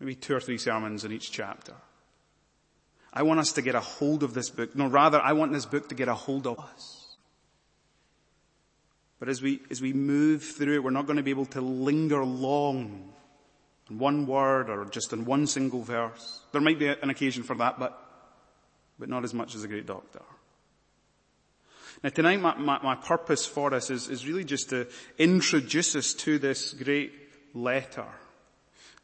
Maybe 0.00 0.14
two 0.14 0.34
or 0.34 0.40
three 0.40 0.58
sermons 0.58 1.04
in 1.04 1.12
each 1.12 1.30
chapter. 1.30 1.74
I 3.12 3.22
want 3.22 3.40
us 3.40 3.52
to 3.52 3.62
get 3.62 3.74
a 3.74 3.80
hold 3.80 4.22
of 4.22 4.34
this 4.34 4.50
book. 4.50 4.74
No, 4.74 4.86
rather, 4.86 5.20
I 5.20 5.32
want 5.32 5.52
this 5.52 5.66
book 5.66 5.88
to 5.90 5.94
get 5.94 6.08
a 6.08 6.14
hold 6.14 6.46
of 6.46 6.58
us. 6.58 7.16
But 9.18 9.28
as 9.28 9.40
we, 9.40 9.60
as 9.70 9.80
we 9.80 9.92
move 9.92 10.42
through 10.42 10.74
it, 10.74 10.82
we're 10.82 10.90
not 10.90 11.06
going 11.06 11.18
to 11.18 11.22
be 11.22 11.30
able 11.30 11.46
to 11.46 11.60
linger 11.60 12.24
long 12.24 13.12
on 13.88 13.98
one 13.98 14.26
word 14.26 14.68
or 14.68 14.84
just 14.86 15.12
in 15.12 15.24
one 15.24 15.46
single 15.46 15.82
verse. 15.82 16.40
There 16.50 16.60
might 16.60 16.78
be 16.78 16.88
an 16.88 17.10
occasion 17.10 17.42
for 17.42 17.54
that, 17.56 17.78
but, 17.78 17.96
but 18.98 19.08
not 19.08 19.22
as 19.22 19.32
much 19.32 19.54
as 19.54 19.62
a 19.62 19.68
great 19.68 19.86
doctor. 19.86 20.22
Now 22.02 22.10
tonight 22.10 22.40
my, 22.40 22.56
my, 22.56 22.80
my 22.82 22.94
purpose 22.96 23.46
for 23.46 23.72
us 23.74 23.90
is, 23.90 24.08
is 24.08 24.26
really 24.26 24.44
just 24.44 24.70
to 24.70 24.88
introduce 25.18 25.94
us 25.94 26.14
to 26.14 26.38
this 26.38 26.72
great 26.72 27.12
letter. 27.54 28.06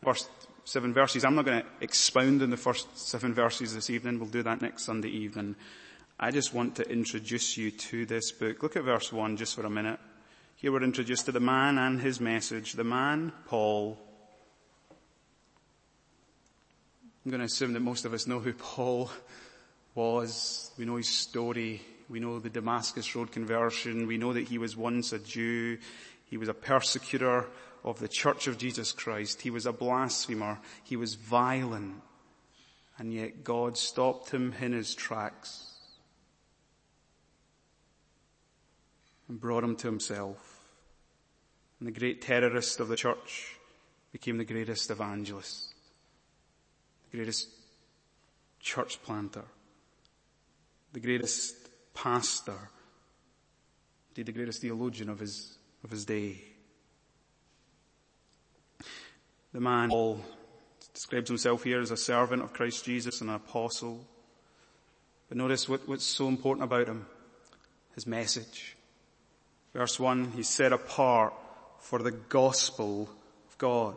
First 0.03 0.29
seven 0.65 0.93
verses. 0.93 1.25
I'm 1.25 1.35
not 1.35 1.45
going 1.45 1.63
to 1.63 1.67
expound 1.81 2.43
on 2.43 2.51
the 2.51 2.57
first 2.57 2.99
seven 2.99 3.35
verses 3.35 3.75
this 3.75 3.89
evening. 3.89 4.19
We'll 4.19 4.29
do 4.29 4.43
that 4.43 4.61
next 4.61 4.85
Sunday 4.85 5.09
evening. 5.09 5.57
I 6.19 6.33
just 6.33 6.53
want 6.53 6.75
to 6.77 6.91
introduce 6.91 7.57
you 7.57 7.71
to 7.71 8.05
this 8.05 8.33
book. 8.33 8.63
Look 8.63 8.77
at 8.77 8.83
verse 8.83 9.13
one 9.13 9.37
just 9.37 9.55
for 9.55 9.65
a 9.65 9.71
minute. 9.71 10.01
Here 10.57 10.73
we're 10.73 10.83
introduced 10.83 11.27
to 11.27 11.33
the 11.33 11.41
man 11.41 11.79
and 11.79 12.01
his 12.01 12.21
message. 12.21 12.73
The 12.73 12.83
man, 12.83 13.33
Paul. 13.47 13.97
I'm 17.25 17.31
going 17.31 17.41
to 17.41 17.47
assume 17.47 17.75
that 17.75 17.81
most 17.81 18.05
of 18.05 18.13
us 18.13 18.27
know 18.27 18.41
who 18.41 18.53
Paul 18.53 19.11
was. 19.95 20.73
We 20.77 20.85
know 20.85 20.97
his 20.97 21.09
story. 21.09 21.81
We 22.09 22.21
know 22.21 22.39
the 22.39 22.51
Damascus 22.51 23.15
Road 23.15 23.33
conversion. 23.33 24.07
We 24.07 24.17
know 24.17 24.33
that 24.33 24.49
he 24.49 24.59
was 24.59 24.77
once 24.77 25.13
a 25.13 25.19
Jew. 25.19 25.79
He 26.25 26.37
was 26.37 26.49
a 26.49 26.55
persecutor 26.55 27.47
of 27.85 27.99
the 27.99 28.09
Church 28.09 28.47
of 28.47 28.59
Jesus 28.59 28.93
Christ. 28.93 29.43
He 29.43 29.51
was 29.51 29.67
a 29.67 29.73
blasphemer. 29.73 30.59
He 30.85 30.97
was 30.97 31.15
violent. 31.15 32.03
And 32.99 33.13
yet 33.13 33.45
God 33.45 33.77
stopped 33.77 34.31
him 34.31 34.55
in 34.61 34.73
his 34.73 34.95
tracks 34.95 35.65
and 39.29 39.41
brought 39.41 39.63
him 39.63 39.77
to 39.77 39.87
himself. 39.87 40.61
And 41.79 41.87
the 41.87 41.99
great 41.99 42.23
terrorist 42.23 42.81
of 42.81 42.89
the 42.89 42.97
church 42.97 43.55
became 44.11 44.39
the 44.39 44.45
greatest 44.45 44.91
evangelist, 44.91 45.75
the 47.11 47.19
greatest 47.19 47.49
church 48.59 49.01
planter, 49.03 49.45
the 50.93 51.01
greatest 51.01 51.68
pastor, 52.03 52.71
indeed 54.11 54.27
the 54.27 54.33
greatest 54.33 54.63
theologian 54.63 55.09
of 55.09 55.19
his, 55.19 55.59
of 55.83 55.91
his 55.91 56.05
day. 56.05 56.41
The 59.53 59.61
man 59.61 59.89
Paul 59.89 60.21
describes 60.95 61.29
himself 61.29 61.65
here 61.65 61.81
as 61.81 61.91
a 61.91 61.97
servant 61.97 62.43
of 62.43 62.53
Christ 62.53 62.85
Jesus 62.85 63.21
and 63.21 63.31
an 63.31 63.37
apostle. 63.37 64.07
But 65.29 65.39
notice 65.39 65.69
what, 65.69 65.89
what's 65.89 66.05
so 66.05 66.29
important 66.29 66.65
about 66.65 66.87
him. 66.87 67.07
His 67.95 68.07
message. 68.07 68.77
Verse 69.75 69.99
1, 69.99 70.33
he's 70.37 70.49
set 70.49 70.73
apart 70.73 71.35
for 71.81 71.99
the 72.01 72.13
gospel 72.13 73.09
of 73.49 73.59
God. 73.59 73.97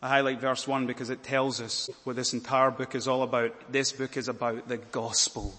I 0.00 0.08
highlight 0.08 0.40
verse 0.40 0.66
1 0.66 0.86
because 0.86 1.10
it 1.10 1.22
tells 1.22 1.60
us 1.60 1.90
what 2.04 2.16
this 2.16 2.32
entire 2.32 2.70
book 2.70 2.94
is 2.94 3.08
all 3.08 3.22
about. 3.22 3.72
This 3.72 3.92
book 3.92 4.16
is 4.16 4.28
about 4.28 4.68
the 4.68 4.78
gospel 4.78 5.52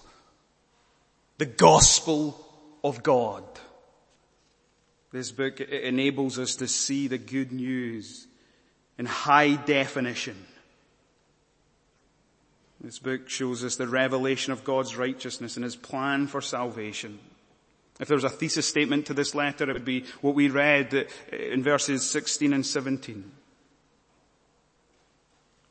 the 1.40 1.46
gospel 1.46 2.38
of 2.84 3.02
God. 3.02 3.42
This 5.10 5.32
book 5.32 5.58
enables 5.58 6.38
us 6.38 6.56
to 6.56 6.68
see 6.68 7.08
the 7.08 7.16
good 7.16 7.50
news 7.50 8.26
in 8.98 9.06
high 9.06 9.54
definition. 9.54 10.36
This 12.82 12.98
book 12.98 13.30
shows 13.30 13.64
us 13.64 13.76
the 13.76 13.88
revelation 13.88 14.52
of 14.52 14.64
God's 14.64 14.98
righteousness 14.98 15.56
and 15.56 15.64
His 15.64 15.76
plan 15.76 16.26
for 16.26 16.42
salvation. 16.42 17.18
If 17.98 18.08
there 18.08 18.18
was 18.18 18.24
a 18.24 18.28
thesis 18.28 18.68
statement 18.68 19.06
to 19.06 19.14
this 19.14 19.34
letter, 19.34 19.64
it 19.70 19.72
would 19.72 19.82
be 19.82 20.04
what 20.20 20.34
we 20.34 20.50
read 20.50 21.08
in 21.32 21.62
verses 21.62 22.08
16 22.10 22.52
and 22.52 22.66
17. 22.66 23.32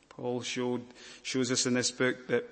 Paul 0.08 0.42
showed, 0.42 0.82
shows 1.22 1.52
us 1.52 1.64
in 1.64 1.74
this 1.74 1.92
book 1.92 2.26
that 2.26 2.48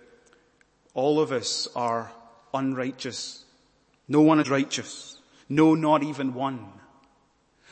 all 0.94 1.18
of 1.18 1.32
us 1.32 1.66
are 1.75 2.12
unrighteous. 2.55 3.45
No 4.09 4.23
one 4.23 4.40
is 4.40 4.49
righteous. 4.49 5.19
No, 5.49 5.75
not 5.75 6.02
even 6.02 6.35
one. 6.35 6.67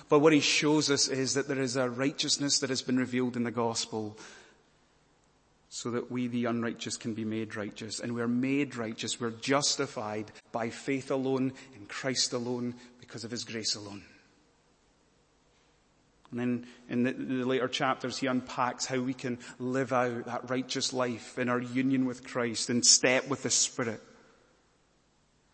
But 0.09 0.21
what 0.21 0.33
he 0.33 0.41
shows 0.41 0.91
us 0.91 1.09
is 1.09 1.35
that 1.35 1.49
there 1.49 1.61
is 1.61 1.77
a 1.77 1.91
righteousness 1.91 2.61
that 2.61 2.71
has 2.71 2.83
been 2.83 2.99
revealed 2.99 3.37
in 3.37 3.43
the 3.43 3.51
gospel 3.51 4.17
so 5.69 5.91
that 5.91 6.11
we, 6.11 6.29
the 6.29 6.45
unrighteous, 6.45 6.97
can 6.97 7.13
be 7.13 7.25
made 7.25 7.57
righteous. 7.57 8.01
And 8.01 8.15
we're 8.15 8.29
made 8.29 8.77
righteous. 8.77 9.21
We're 9.21 9.31
justified 9.31 10.31
by 10.53 10.71
faith 10.71 11.11
alone, 11.11 11.53
in 11.75 11.87
Christ 11.87 12.33
alone, 12.33 12.75
because 13.01 13.25
of 13.25 13.31
his 13.31 13.45
grace 13.45 13.75
alone. 13.75 14.03
And 16.31 16.41
then 16.41 16.67
in 16.89 17.03
the, 17.03 17.13
the, 17.13 17.45
later 17.45 17.69
chapters, 17.69 18.19
he 18.19 18.27
unpacks 18.27 18.87
how 18.87 19.01
we 19.01 19.15
can 19.15 19.39
live 19.59 19.93
out 19.93 20.27
that 20.27 20.51
righteous 20.51 20.93
life 20.93 21.39
in 21.39 21.49
our 21.49 21.61
union 21.61 22.05
with 22.05 22.25
Christ 22.25 22.71
in 22.71 22.83
step 22.83 23.29
with 23.29 23.43
the 23.43 23.51
Spirit 23.51 24.01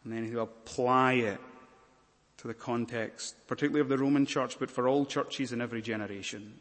and 0.05 0.13
then 0.13 0.27
he'll 0.27 0.43
apply 0.43 1.15
it 1.15 1.41
to 2.39 2.49
the 2.49 2.55
context, 2.55 3.37
particularly 3.47 3.81
of 3.81 3.89
the 3.89 3.99
Roman 3.99 4.27
church, 4.27 4.59
but 4.59 4.71
for 4.71 4.89
all 4.89 5.07
churches 5.07 5.53
in 5.53 5.61
every 5.61 5.83
generation. 5.83 6.59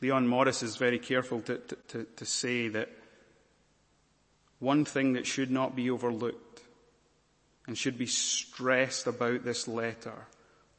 Leon 0.00 0.26
Morris 0.26 0.62
is 0.62 0.76
very 0.76 0.98
careful 0.98 1.40
to, 1.42 1.58
to, 1.88 2.06
to 2.16 2.24
say 2.24 2.68
that 2.68 2.88
one 4.58 4.84
thing 4.84 5.12
that 5.12 5.26
should 5.26 5.50
not 5.50 5.76
be 5.76 5.90
overlooked 5.90 6.62
and 7.66 7.76
should 7.76 7.98
be 7.98 8.06
stressed 8.06 9.06
about 9.06 9.44
this 9.44 9.68
letter 9.68 10.26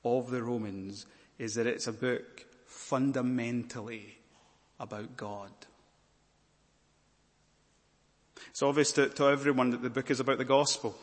of 0.03 0.29
the 0.31 0.43
Romans 0.43 1.05
is 1.37 1.55
that 1.55 1.67
it's 1.67 1.87
a 1.87 1.93
book 1.93 2.45
fundamentally 2.65 4.17
about 4.79 5.15
God. 5.15 5.51
It's 8.59 8.63
obvious 8.63 8.91
to, 8.91 9.07
to 9.07 9.29
everyone 9.29 9.69
that 9.69 9.81
the 9.81 9.89
book 9.89 10.11
is 10.11 10.19
about 10.19 10.37
the 10.37 10.43
gospel. 10.43 10.93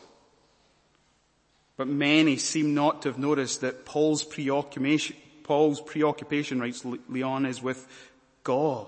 But 1.75 1.87
many 1.87 2.37
seem 2.37 2.75
not 2.75 3.01
to 3.01 3.09
have 3.09 3.17
noticed 3.17 3.61
that 3.61 3.83
Paul's 3.83 4.23
preoccupation, 4.23 5.15
Paul's 5.41 5.81
preoccupation, 5.81 6.59
writes 6.59 6.85
Leon, 7.09 7.47
is 7.47 7.63
with 7.63 7.87
God. 8.43 8.85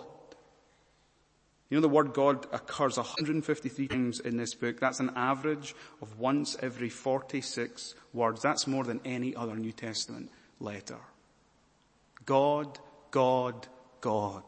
You 1.72 1.78
know 1.78 1.82
the 1.82 1.90
word 1.90 2.14
God 2.14 2.46
occurs 2.52 2.98
153 2.98 3.88
times 3.88 4.20
in 4.20 4.38
this 4.38 4.54
book. 4.54 4.80
That's 4.80 5.00
an 5.00 5.14
average 5.16 5.74
of 6.00 6.20
once 6.20 6.56
every 6.62 6.90
46 6.90 7.96
words. 8.14 8.44
That's 8.44 8.68
more 8.68 8.84
than 8.84 9.02
any 9.04 9.36
other 9.36 9.56
New 9.56 9.72
Testament 9.72 10.30
letter. 10.60 11.00
God, 12.24 12.78
God, 13.10 13.68
God. 14.00 14.44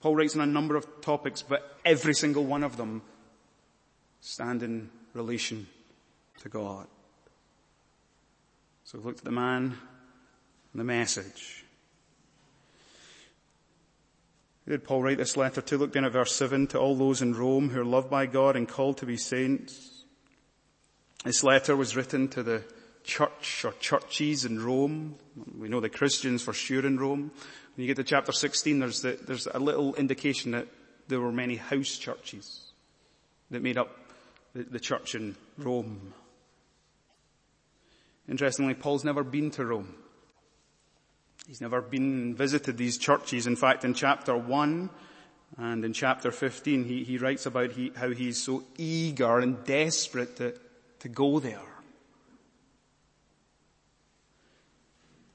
Paul 0.00 0.16
writes 0.16 0.36
on 0.36 0.42
a 0.42 0.46
number 0.46 0.76
of 0.76 1.00
topics, 1.00 1.42
but 1.42 1.76
every 1.84 2.14
single 2.14 2.44
one 2.44 2.62
of 2.62 2.76
them 2.76 3.02
stand 4.20 4.62
in 4.62 4.90
relation 5.14 5.66
to 6.40 6.48
God. 6.48 6.86
So 8.84 8.98
we've 8.98 9.06
looked 9.06 9.18
at 9.20 9.24
the 9.24 9.30
man 9.32 9.76
and 10.72 10.80
the 10.80 10.84
message. 10.84 11.64
Who 14.64 14.72
did 14.72 14.84
Paul 14.84 15.02
write 15.02 15.18
this 15.18 15.36
letter 15.36 15.62
to? 15.62 15.78
Look 15.78 15.92
down 15.92 16.04
at 16.04 16.12
verse 16.12 16.34
7. 16.34 16.66
To 16.68 16.78
all 16.78 16.94
those 16.94 17.22
in 17.22 17.34
Rome 17.34 17.70
who 17.70 17.80
are 17.80 17.84
loved 17.84 18.10
by 18.10 18.26
God 18.26 18.54
and 18.54 18.68
called 18.68 18.98
to 18.98 19.06
be 19.06 19.16
saints. 19.16 20.04
This 21.24 21.42
letter 21.42 21.74
was 21.74 21.96
written 21.96 22.28
to 22.28 22.42
the 22.42 22.62
church 23.02 23.64
or 23.64 23.72
churches 23.80 24.44
in 24.44 24.62
Rome. 24.62 25.16
We 25.58 25.68
know 25.68 25.80
the 25.80 25.88
Christians 25.88 26.42
for 26.42 26.52
sure 26.52 26.86
in 26.86 26.98
Rome. 27.00 27.32
When 27.78 27.86
you 27.86 27.94
get 27.94 28.02
to 28.02 28.10
chapter 28.10 28.32
16, 28.32 28.80
there's, 28.80 29.02
the, 29.02 29.16
there's 29.24 29.46
a 29.46 29.60
little 29.60 29.94
indication 29.94 30.50
that 30.50 30.66
there 31.06 31.20
were 31.20 31.30
many 31.30 31.54
house 31.54 31.96
churches 31.96 32.72
that 33.52 33.62
made 33.62 33.78
up 33.78 33.96
the, 34.52 34.64
the 34.64 34.80
church 34.80 35.14
in 35.14 35.36
Rome. 35.56 36.12
Interestingly, 38.28 38.74
Paul's 38.74 39.04
never 39.04 39.22
been 39.22 39.52
to 39.52 39.64
Rome. 39.64 39.94
He's 41.46 41.60
never 41.60 41.80
been 41.80 42.34
visited 42.34 42.78
these 42.78 42.98
churches. 42.98 43.46
In 43.46 43.54
fact, 43.54 43.84
in 43.84 43.94
chapter 43.94 44.36
1 44.36 44.90
and 45.58 45.84
in 45.84 45.92
chapter 45.92 46.32
15, 46.32 46.82
he, 46.82 47.04
he 47.04 47.16
writes 47.16 47.46
about 47.46 47.70
he, 47.70 47.92
how 47.94 48.10
he's 48.10 48.42
so 48.42 48.64
eager 48.76 49.38
and 49.38 49.62
desperate 49.62 50.34
to, 50.38 50.52
to 50.98 51.08
go 51.08 51.38
there. 51.38 51.60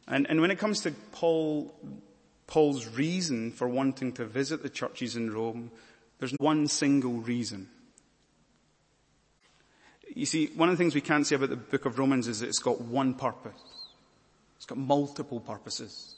And, 0.09 0.29
and 0.29 0.41
when 0.41 0.51
it 0.51 0.59
comes 0.59 0.81
to 0.81 0.91
Paul, 1.13 1.73
Paul's 2.47 2.87
reason 2.87 3.51
for 3.51 3.67
wanting 3.67 4.11
to 4.13 4.25
visit 4.25 4.63
the 4.63 4.69
churches 4.69 5.15
in 5.15 5.31
Rome, 5.31 5.71
there's 6.19 6.33
one 6.39 6.67
single 6.67 7.13
reason. 7.13 7.69
You 10.15 10.25
see, 10.25 10.47
one 10.55 10.69
of 10.69 10.77
the 10.77 10.83
things 10.83 10.93
we 10.93 11.01
can't 11.01 11.25
say 11.25 11.35
about 11.35 11.49
the 11.49 11.55
book 11.55 11.85
of 11.85 11.97
Romans 11.97 12.27
is 12.27 12.39
that 12.39 12.47
it's 12.47 12.59
got 12.59 12.81
one 12.81 13.13
purpose. 13.13 13.61
It's 14.57 14.65
got 14.65 14.77
multiple 14.77 15.39
purposes. 15.39 16.15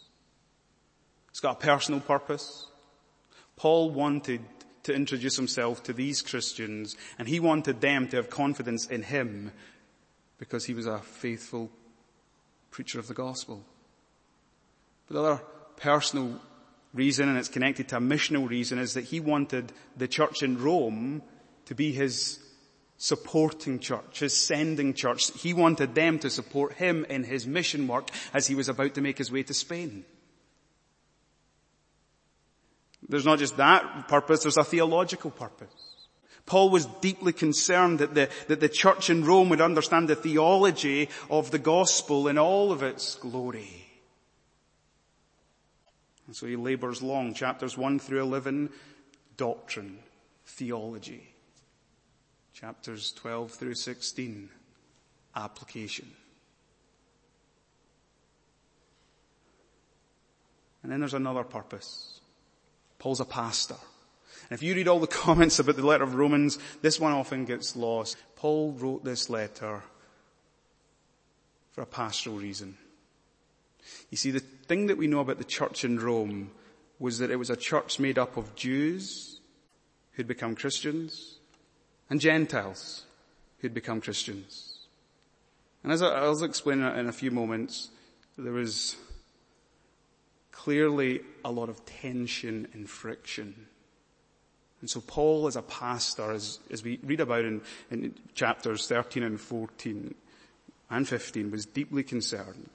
It's 1.30 1.40
got 1.40 1.64
a 1.64 1.66
personal 1.66 2.02
purpose. 2.02 2.68
Paul 3.56 3.92
wanted 3.92 4.42
to 4.84 4.94
introduce 4.94 5.36
himself 5.36 5.82
to 5.84 5.94
these 5.94 6.22
Christians 6.22 6.96
and 7.18 7.28
he 7.28 7.40
wanted 7.40 7.82
them 7.82 8.08
to 8.10 8.18
have 8.18 8.30
confidence 8.30 8.86
in 8.86 9.04
him 9.04 9.52
because 10.38 10.66
he 10.66 10.74
was 10.74 10.86
a 10.86 11.00
faithful 11.00 11.72
preacher 12.70 13.00
of 13.00 13.08
the 13.08 13.14
gospel. 13.14 13.64
But 15.08 15.14
the 15.14 15.20
other 15.22 15.42
personal 15.78 16.40
reason, 16.94 17.30
and 17.30 17.38
it's 17.38 17.50
connected 17.50 17.90
to 17.90 17.98
a 17.98 18.02
missional 18.02 18.48
reason, 18.50 18.80
is 18.80 18.94
that 18.94 19.06
he 19.06 19.20
wanted 19.20 19.72
the 19.98 20.08
church 20.08 20.42
in 20.42 20.62
Rome 20.62 21.22
to 21.66 21.76
be 21.76 21.92
his 21.92 22.40
supporting 22.98 23.80
church, 23.80 24.20
his 24.20 24.36
sending 24.36 24.94
church. 24.94 25.32
He 25.40 25.54
wanted 25.54 25.96
them 25.96 26.20
to 26.20 26.30
support 26.30 26.74
him 26.74 27.06
in 27.10 27.24
his 27.24 27.46
mission 27.46 27.88
work 27.88 28.10
as 28.34 28.48
he 28.48 28.56
was 28.56 28.70
about 28.70 28.94
to 28.96 29.02
make 29.02 29.18
his 29.18 29.32
way 29.32 29.44
to 29.44 29.54
Spain. 29.54 30.06
There's 33.08 33.26
not 33.26 33.40
just 33.40 33.58
that 33.58 34.08
purpose, 34.08 34.44
there's 34.44 34.58
a 34.58 34.64
theological 34.64 35.30
purpose. 35.30 35.70
Paul 36.46 36.70
was 36.70 36.86
deeply 37.02 37.34
concerned 37.34 38.00
that 38.00 38.14
the, 38.14 38.30
that 38.48 38.60
the 38.60 38.70
church 38.70 39.10
in 39.10 39.26
Rome 39.26 39.50
would 39.50 39.62
understand 39.62 40.08
the 40.08 40.16
theology 40.16 41.10
of 41.30 41.52
the 41.52 41.60
gospel 41.60 42.28
in 42.28 42.38
all 42.38 42.72
of 42.72 42.84
its 42.84 43.16
glory. 43.16 43.85
And 46.28 46.36
so 46.36 46.48
he 46.48 46.56
labors 46.56 47.02
long, 47.02 47.34
chapters 47.34 47.78
1 47.78 48.00
through 48.00 48.22
11, 48.22 48.70
doctrine, 49.38 50.00
theology. 50.46 51.34
Chapters 52.54 53.12
12 53.12 53.52
through 53.52 53.76
16, 53.76 54.50
application. 55.36 56.12
And 60.82 60.92
then 60.92 61.00
there's 61.00 61.14
another 61.14 61.44
purpose. 61.44 62.22
Paul's 63.00 63.20
a 63.20 63.26
pastor. 63.26 63.76
And 64.50 64.58
if 64.58 64.64
you 64.64 64.76
read 64.76 64.88
all 64.88 65.00
the 65.00 65.08
comments 65.26 65.60
about 65.60 65.76
the 65.76 65.86
letter 65.86 66.04
of 66.04 66.16
Romans, 66.16 66.60
this 66.82 67.00
one 67.00 67.12
often 67.12 67.46
gets 67.46 67.76
lost. 67.76 68.18
Paul 68.36 68.72
wrote 68.74 69.04
this 69.04 69.30
letter 69.30 69.84
for 71.72 71.82
a 71.82 71.86
pastoral 71.86 72.38
reason. 72.38 72.78
You 74.10 74.18
see, 74.18 74.32
the 74.32 74.40
thing 74.40 74.88
that 74.88 74.98
we 74.98 75.08
know 75.08 75.20
about 75.20 75.38
the 75.38 75.44
church 75.44 75.84
in 75.84 76.00
Rome 76.00 76.52
was 77.00 77.20
that 77.20 77.32
it 77.32 77.36
was 77.36 77.50
a 77.50 77.56
church 77.56 78.00
made 78.00 78.18
up 78.18 78.38
of 78.38 78.56
Jews 78.56 79.40
who'd 80.14 80.28
become 80.28 80.56
Christians 80.56 81.40
and 82.10 82.20
Gentiles 82.20 83.06
who'd 83.60 83.74
become 83.74 84.02
Christians. 84.02 84.80
And 85.84 85.92
as 85.92 86.02
I'll 86.02 86.44
explain 86.44 86.82
in 86.82 87.08
a 87.08 87.12
few 87.12 87.32
moments, 87.32 87.90
there 88.38 88.54
was 88.54 88.96
clearly 90.52 91.22
a 91.44 91.52
lot 91.52 91.70
of 91.70 91.86
tension 91.86 92.68
and 92.74 92.90
friction. 92.90 93.68
And 94.82 94.90
so 94.90 95.02
Paul 95.02 95.48
as 95.48 95.56
a 95.56 95.62
pastor, 95.62 96.32
as, 96.32 96.60
as 96.72 96.84
we 96.84 97.00
read 97.04 97.20
about 97.20 97.46
in, 97.46 97.62
in 97.92 98.16
chapters 98.34 98.88
13 98.88 99.24
and 99.24 99.40
14 99.40 100.16
and 100.90 101.08
15, 101.08 101.52
was 101.52 101.66
deeply 101.66 102.04
concerned 102.04 102.70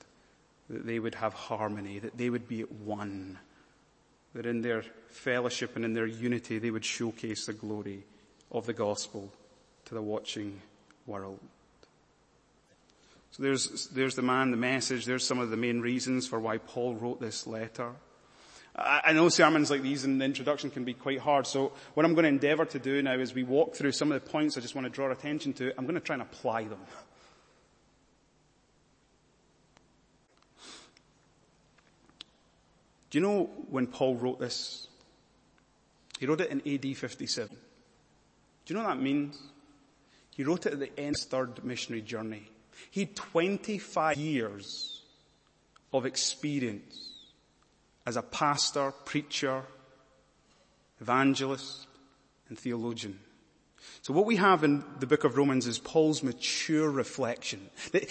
that 0.71 0.87
they 0.87 0.99
would 0.99 1.17
have 1.17 1.35
harmony, 1.35 1.99
that 1.99 2.17
they 2.17 2.31
would 2.31 2.49
be 2.49 2.63
one, 2.63 3.39
that 4.35 4.47
in 4.47 4.63
their 4.63 4.85
fellowship 5.09 5.77
and 5.77 5.85
in 5.85 5.93
their 5.93 6.07
unity 6.07 6.59
they 6.59 6.71
would 6.71 6.85
showcase 6.85 7.47
the 7.47 7.53
glory 7.53 8.05
of 8.53 8.67
the 8.67 8.73
gospel 8.73 9.31
to 9.85 9.95
the 9.95 10.03
watching 10.03 10.61
world. 11.07 11.41
So 13.33 13.43
there's, 13.43 13.89
there's 13.89 14.15
the 14.15 14.23
man, 14.23 14.51
the 14.51 14.57
message, 14.57 15.05
there's 15.05 15.27
some 15.27 15.39
of 15.39 15.51
the 15.51 15.57
main 15.57 15.81
reasons 15.81 16.27
for 16.27 16.39
why 16.39 16.59
Paul 16.59 16.95
wrote 16.95 17.21
this 17.21 17.47
letter. 17.47 17.91
I, 18.77 19.01
I 19.07 19.13
know 19.13 19.29
sermons 19.29 19.71
like 19.71 19.83
these 19.83 20.05
in 20.05 20.19
the 20.19 20.25
introduction 20.25 20.71
can 20.71 20.85
be 20.85 20.95
quite 20.95 21.19
hard, 21.19 21.47
so 21.47 21.73
what 21.95 22.07
I'm 22.07 22.15
going 22.15 22.25
to 22.25 22.29
endeavour 22.29 22.65
to 22.67 22.79
do 22.79 23.03
now 23.03 23.15
is 23.15 23.35
we 23.35 23.45
walk 23.45 23.75
through 23.75 23.93
some 23.93 24.13
of 24.13 24.23
the 24.23 24.31
points 24.31 24.57
I 24.57 24.61
just 24.61 24.75
want 24.75 24.85
to 24.85 24.91
draw 24.91 25.11
attention 25.11 25.53
to, 25.55 25.73
I'm 25.77 25.85
going 25.85 25.95
to 25.95 26.01
try 26.01 26.15
and 26.15 26.23
apply 26.23 26.65
them. 26.65 26.81
Do 33.11 33.19
you 33.19 33.23
know 33.23 33.51
when 33.69 33.87
Paul 33.87 34.17
wrote 34.17 34.39
this? 34.39 34.87
He 36.19 36.27
wrote 36.27 36.41
it 36.41 36.51
in 36.51 36.61
AD 36.67 36.97
57. 36.97 37.49
Do 37.51 37.57
you 38.75 38.79
know 38.79 38.87
what 38.87 38.95
that 38.95 39.03
means? 39.03 39.39
He 40.37 40.45
wrote 40.45 40.67
it 40.67 40.75
at 40.75 40.79
the 40.79 40.99
end 40.99 41.17
of 41.17 41.21
his 41.21 41.25
third 41.25 41.65
missionary 41.65 42.03
journey. 42.03 42.49
He 42.91 43.01
had 43.01 43.17
25 43.17 44.17
years 44.17 45.03
of 45.93 46.07
experience 46.07 47.11
as 48.07 48.17
a 48.17 48.23
pastor, 48.23 48.93
preacher, 49.05 49.63
evangelist, 51.01 51.87
and 52.49 52.59
theologian. 52.59 53.19
So 54.03 54.15
what 54.15 54.25
we 54.25 54.37
have 54.37 54.65
in 54.65 54.83
the 54.99 55.07
book 55.07 55.25
of 55.25 55.37
Romans 55.37 55.67
is 55.67 55.79
Paul's 55.79 56.23
mature 56.23 56.89
reflection. 56.91 57.69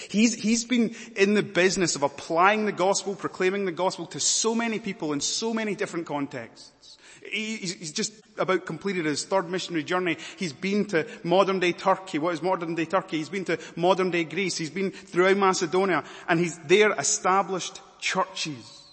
He's, 0.10 0.36
he's 0.36 0.64
been 0.64 0.96
in 1.16 1.34
the 1.34 1.42
business 1.42 1.96
of 1.96 2.04
applying 2.04 2.66
the 2.66 2.72
gospel, 2.72 3.16
proclaiming 3.16 3.66
the 3.66 3.72
gospel 3.72 4.06
to 4.08 4.20
so 4.20 4.54
many 4.54 4.78
people 4.80 5.14
in 5.14 5.20
so 5.20 5.52
many 5.52 5.74
different 5.74 6.06
contexts. 6.06 6.98
He's 7.32 7.92
just 7.92 8.14
about 8.38 8.66
completed 8.66 9.06
his 9.06 9.26
third 9.26 9.50
missionary 9.50 9.84
journey. 9.84 10.18
He's 10.38 10.54
been 10.54 10.86
to 10.86 11.08
modern 11.24 11.60
day 11.60 11.74
Turkey. 11.74 12.20
What 12.20 12.34
is 12.34 12.42
modern 12.42 12.76
day 12.76 12.86
Turkey? 12.86 13.18
He's 13.18 13.30
been 13.30 13.46
to 13.46 13.60
modern 13.76 14.12
day 14.12 14.24
Greece. 14.24 14.58
He's 14.58 14.70
been 14.70 14.92
throughout 14.92 15.38
Macedonia 15.38 16.04
and 16.28 16.40
he's 16.40 16.58
there 16.60 16.92
established 16.94 17.82
churches. 18.00 18.84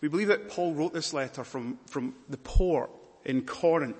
We 0.00 0.08
believe 0.08 0.28
that 0.28 0.48
Paul 0.48 0.74
wrote 0.74 0.92
this 0.94 1.12
letter 1.12 1.44
from, 1.44 1.78
from 1.86 2.14
the 2.28 2.38
port 2.38 2.90
in 3.24 3.42
Corinth 3.42 3.96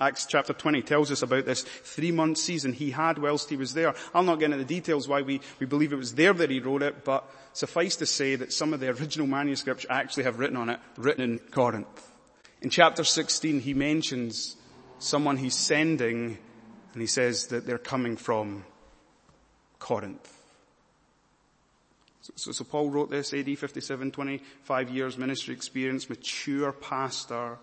Acts 0.00 0.24
chapter 0.24 0.54
20 0.54 0.80
tells 0.80 1.10
us 1.10 1.20
about 1.20 1.44
this 1.44 1.62
three 1.62 2.10
month 2.10 2.38
season 2.38 2.72
he 2.72 2.90
had 2.90 3.18
whilst 3.18 3.50
he 3.50 3.56
was 3.56 3.74
there. 3.74 3.94
I'll 4.14 4.22
not 4.22 4.38
get 4.38 4.46
into 4.46 4.56
the 4.56 4.64
details 4.64 5.06
why 5.06 5.20
we, 5.20 5.42
we 5.58 5.66
believe 5.66 5.92
it 5.92 5.96
was 5.96 6.14
there 6.14 6.32
that 6.32 6.48
he 6.48 6.58
wrote 6.58 6.82
it, 6.82 7.04
but 7.04 7.30
suffice 7.52 7.96
to 7.96 8.06
say 8.06 8.34
that 8.36 8.52
some 8.52 8.72
of 8.72 8.80
the 8.80 8.88
original 8.88 9.26
manuscripts 9.26 9.84
actually 9.90 10.24
have 10.24 10.38
written 10.38 10.56
on 10.56 10.70
it, 10.70 10.80
written 10.96 11.22
in 11.22 11.38
Corinth. 11.38 12.10
In 12.62 12.70
chapter 12.70 13.04
16 13.04 13.60
he 13.60 13.74
mentions 13.74 14.56
someone 14.98 15.36
he's 15.36 15.54
sending 15.54 16.38
and 16.92 17.00
he 17.00 17.06
says 17.06 17.48
that 17.48 17.66
they're 17.66 17.78
coming 17.78 18.16
from 18.16 18.64
Corinth. 19.78 20.32
So, 22.22 22.32
so, 22.36 22.52
so 22.52 22.64
Paul 22.64 22.90
wrote 22.90 23.10
this, 23.10 23.32
AD 23.32 23.58
57, 23.58 24.10
25 24.10 24.90
years 24.90 25.18
ministry 25.18 25.54
experience, 25.54 26.08
mature 26.08 26.72
pastor, 26.72 27.58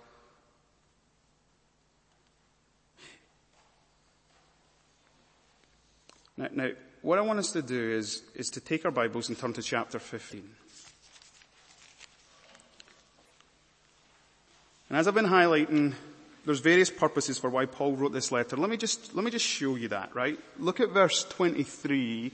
Now, 6.38 6.50
now, 6.54 6.70
what 7.02 7.18
I 7.18 7.22
want 7.22 7.40
us 7.40 7.52
to 7.54 7.64
do 7.64 7.92
is, 7.92 8.22
is 8.36 8.50
to 8.52 8.60
take 8.60 8.86
our 8.86 8.92
Bibles 8.92 9.28
and 9.28 9.38
turn 9.38 9.54
to 9.54 9.64
chapter 9.64 9.98
15. 9.98 10.48
And 14.90 14.98
as 14.98 15.08
I've 15.08 15.16
been 15.16 15.26
highlighting, 15.26 15.96
there's 16.46 16.60
various 16.60 16.92
purposes 16.92 17.40
for 17.40 17.50
why 17.50 17.66
Paul 17.66 17.96
wrote 17.96 18.14
this 18.14 18.32
letter. 18.32 18.56
Let 18.56 18.70
me 18.70 18.78
just, 18.78 19.16
let 19.16 19.26
me 19.26 19.32
just 19.32 19.46
show 19.46 19.76
you 19.76 19.88
that, 19.90 20.16
right? 20.16 20.40
Look 20.60 20.80
at 20.80 20.92
verse 20.92 21.24
23. 21.24 22.32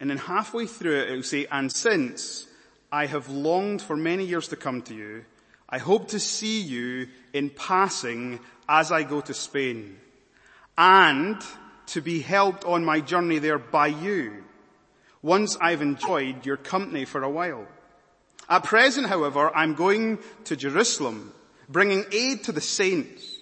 And 0.00 0.10
then 0.10 0.18
halfway 0.18 0.66
through 0.66 1.00
it, 1.00 1.10
it 1.10 1.16
will 1.16 1.22
say, 1.22 1.46
and 1.50 1.72
since 1.72 2.46
I 2.92 3.06
have 3.06 3.30
longed 3.30 3.80
for 3.80 3.96
many 3.96 4.26
years 4.26 4.48
to 4.48 4.56
come 4.56 4.82
to 4.82 4.94
you, 4.94 5.24
I 5.70 5.78
hope 5.78 6.08
to 6.08 6.20
see 6.20 6.60
you 6.60 7.08
in 7.32 7.50
passing 7.50 8.40
as 8.68 8.92
I 8.92 9.02
go 9.02 9.22
to 9.22 9.32
Spain 9.32 9.98
and 10.78 11.42
to 11.86 12.00
be 12.00 12.20
helped 12.20 12.64
on 12.64 12.84
my 12.84 13.00
journey 13.00 13.40
there 13.40 13.58
by 13.58 13.88
you 13.88 14.44
once 15.20 15.56
I've 15.60 15.82
enjoyed 15.82 16.46
your 16.46 16.56
company 16.56 17.04
for 17.04 17.24
a 17.24 17.30
while. 17.30 17.66
At 18.48 18.62
present, 18.62 19.08
however, 19.08 19.54
I'm 19.54 19.74
going 19.74 20.20
to 20.44 20.56
Jerusalem, 20.56 21.34
bringing 21.68 22.04
aid 22.12 22.44
to 22.44 22.52
the 22.52 22.60
saints. 22.60 23.38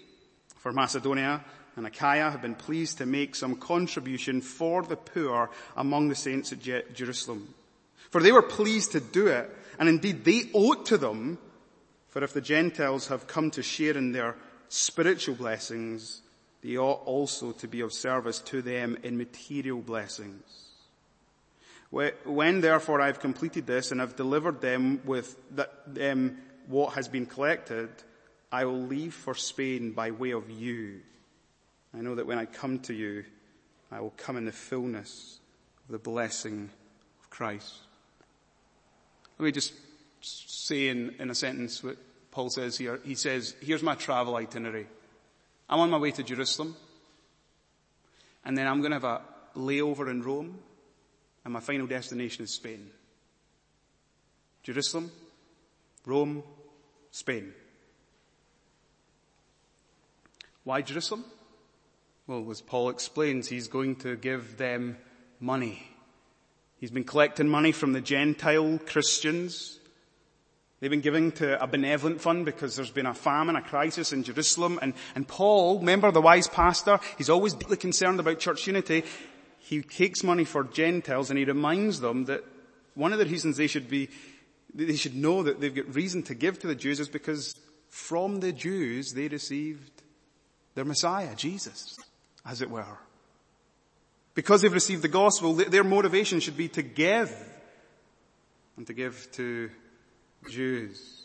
For 0.57 0.73
Macedonia 0.73 1.45
and 1.77 1.87
Achaia 1.87 2.31
have 2.31 2.41
been 2.41 2.55
pleased 2.55 2.99
to 2.99 3.07
make 3.07 3.37
some 3.37 3.57
contribution 3.57 4.41
for 4.41 4.83
the 4.83 4.97
poor 4.97 5.51
among 5.77 6.09
the 6.09 6.15
saints 6.15 6.53
at 6.53 6.61
Jerusalem. 6.95 7.55
For 8.11 8.23
they 8.23 8.33
were 8.33 8.43
pleased 8.43 8.93
to 8.93 9.01
do 9.01 9.27
it, 9.27 9.55
and 9.79 9.91
indeed 9.91 10.25
they 10.25 10.45
owe 10.55 10.73
it 10.73 10.87
to 10.87 10.97
them, 10.97 11.39
for 12.09 12.25
if 12.25 12.33
the 12.33 12.41
Gentiles 12.41 13.09
have 13.09 13.27
come 13.27 13.51
to 13.51 13.63
share 13.63 13.97
in 13.97 14.13
their 14.13 14.37
spiritual 14.69 15.35
blessings, 15.35 16.23
they 16.67 16.77
ought 16.77 17.03
also 17.05 17.53
to 17.53 17.69
be 17.69 17.81
of 17.81 17.93
service 17.93 18.41
to 18.41 18.61
them 18.61 18.99
in 19.05 19.17
material 19.17 19.81
blessings. 19.81 20.43
When 21.91 22.61
therefore 22.61 23.01
I've 23.01 23.21
completed 23.21 23.69
this 23.69 23.93
and 23.93 24.01
have 24.01 24.17
delivered 24.17 24.61
them 24.61 25.01
with 25.05 25.37
them 25.87 26.39
what 26.67 26.95
has 26.95 27.07
been 27.07 27.27
collected, 27.27 27.89
I 28.51 28.65
will 28.65 28.83
leave 28.83 29.15
for 29.15 29.37
Spain 29.37 29.93
by 29.93 30.11
way 30.11 30.33
of 30.33 30.51
you. 30.51 31.03
I 31.97 32.01
know 32.01 32.17
that 32.17 32.27
when 32.27 32.39
I 32.39 32.47
come 32.47 32.81
to 32.81 32.93
you, 32.93 33.25
I 33.93 34.01
will 34.01 34.15
come 34.17 34.37
in 34.37 34.45
the 34.45 34.53
fullness 34.53 35.39
of 35.87 35.93
the 35.93 35.99
blessing 36.01 36.69
of 37.21 37.31
Christ. 37.31 37.75
Let 39.39 39.45
me 39.45 39.53
just 39.53 39.73
say 40.21 40.89
in, 40.89 41.15
in 41.21 41.31
a 41.31 41.35
sentence 41.35 41.85
what 41.85 41.97
Paul 42.33 42.51
says 42.51 42.77
here. 42.77 42.99
He 43.05 43.15
says, 43.15 43.55
here's 43.61 43.85
my 43.85 43.95
travel 43.95 44.35
itinerary. 44.35 44.89
I'm 45.69 45.81
on 45.81 45.91
my 45.91 45.99
way 45.99 46.11
to 46.13 46.23
Jerusalem. 46.23 46.77
And 48.45 48.57
then 48.57 48.67
I'm 48.67 48.81
going 48.81 48.93
to 48.93 48.97
have 48.97 49.05
a 49.05 49.21
layover 49.57 50.11
in 50.11 50.23
Rome. 50.23 50.59
And 51.45 51.53
my 51.53 51.61
final 51.61 51.87
destination 51.87 52.45
is 52.45 52.55
Spain. 52.55 52.91
Jerusalem, 54.63 55.11
Rome, 56.05 56.43
Spain. 57.11 57.53
Why 60.65 60.83
Jerusalem? 60.83 61.25
Well, 62.27 62.51
as 62.51 62.61
Paul 62.61 62.89
explains, 62.89 63.49
he's 63.49 63.69
going 63.69 63.97
to 63.97 64.17
give 64.17 64.57
them 64.59 64.97
money. 65.39 65.87
He's 66.79 66.91
been 66.91 67.05
collecting 67.05 67.49
money 67.49 67.71
from 67.71 67.93
the 67.93 68.01
Gentile 68.01 68.81
Christians. 68.85 69.79
They've 70.79 70.91
been 70.91 71.01
giving 71.01 71.33
to 71.33 71.63
a 71.63 71.67
benevolent 71.67 72.21
fund 72.21 72.45
because 72.45 72.77
there's 72.77 72.91
been 72.91 73.07
a 73.07 73.15
famine, 73.15 73.57
a 73.57 73.63
crisis 73.63 74.13
in 74.13 74.23
Jerusalem. 74.23 74.79
And, 74.83 74.93
and 75.15 75.27
Paul, 75.27 75.79
remember 75.79 76.11
the 76.11 76.21
wise 76.21 76.49
pastor, 76.49 77.01
he's 77.17 77.31
always 77.31 77.55
deeply 77.55 77.79
concerned 77.79 78.21
about 78.21 78.41
church 78.41 78.67
unity. 78.67 79.05
He 79.59 79.81
takes 79.81 80.23
money 80.23 80.45
for 80.45 80.65
Gentiles 80.65 81.31
and 81.31 81.39
he 81.39 81.45
reminds 81.45 82.01
them 82.01 82.27
that 82.27 82.45
one 82.95 83.13
of 83.13 83.19
the 83.19 83.25
reasons 83.25 83.57
they 83.57 83.67
should 83.67 83.89
be, 83.89 84.11
they 84.75 84.97
should 84.97 85.17
know 85.17 85.43
that 85.43 85.61
they've 85.61 85.75
got 85.75 85.95
reason 85.95 86.23
to 86.25 86.35
give 86.35 86.59
to 86.59 86.67
the 86.67 86.75
Jews 86.75 87.01
is 87.01 87.09
because 87.09 87.57
from 87.89 88.41
the 88.41 88.53
Jews 88.53 89.13
they 89.13 89.29
received 89.29 90.03
their 90.75 90.85
Messiah, 90.85 91.35
Jesus, 91.35 91.97
as 92.45 92.61
it 92.61 92.71
were. 92.71 92.99
Because 94.35 94.61
they've 94.61 94.73
received 94.73 95.01
the 95.01 95.09
gospel, 95.09 95.55
their 95.55 95.85
motivation 95.85 96.41
should 96.41 96.59
be 96.59 96.69
to 96.69 96.83
give 96.83 97.35
and 98.77 98.87
to 98.87 98.93
give 98.93 99.27
to 99.33 99.71
Jews. 100.49 101.25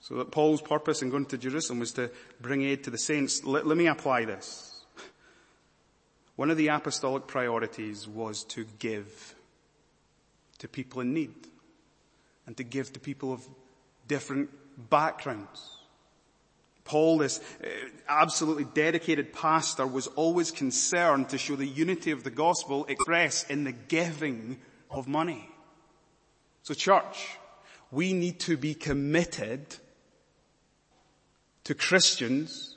So 0.00 0.14
that 0.16 0.30
Paul's 0.30 0.62
purpose 0.62 1.02
in 1.02 1.10
going 1.10 1.26
to 1.26 1.38
Jerusalem 1.38 1.80
was 1.80 1.92
to 1.92 2.10
bring 2.40 2.62
aid 2.62 2.84
to 2.84 2.90
the 2.90 2.98
saints. 2.98 3.44
Let, 3.44 3.66
let 3.66 3.76
me 3.76 3.88
apply 3.88 4.24
this. 4.24 4.84
One 6.36 6.50
of 6.50 6.56
the 6.56 6.68
apostolic 6.68 7.26
priorities 7.26 8.06
was 8.06 8.44
to 8.44 8.66
give 8.78 9.34
to 10.58 10.68
people 10.68 11.00
in 11.00 11.12
need 11.12 11.34
and 12.46 12.56
to 12.56 12.62
give 12.62 12.92
to 12.92 13.00
people 13.00 13.32
of 13.32 13.46
different 14.06 14.50
backgrounds. 14.90 15.70
Paul, 16.84 17.18
this 17.18 17.40
uh, 17.62 17.66
absolutely 18.08 18.64
dedicated 18.64 19.32
pastor, 19.32 19.86
was 19.86 20.06
always 20.08 20.52
concerned 20.52 21.30
to 21.30 21.38
show 21.38 21.56
the 21.56 21.66
unity 21.66 22.12
of 22.12 22.22
the 22.22 22.30
gospel 22.30 22.84
expressed 22.86 23.50
in 23.50 23.64
the 23.64 23.72
giving 23.72 24.58
of 24.88 25.08
money. 25.08 25.50
So 26.62 26.74
church, 26.74 27.38
we 27.90 28.12
need 28.12 28.40
to 28.40 28.56
be 28.56 28.74
committed 28.74 29.76
to 31.64 31.74
Christians 31.74 32.76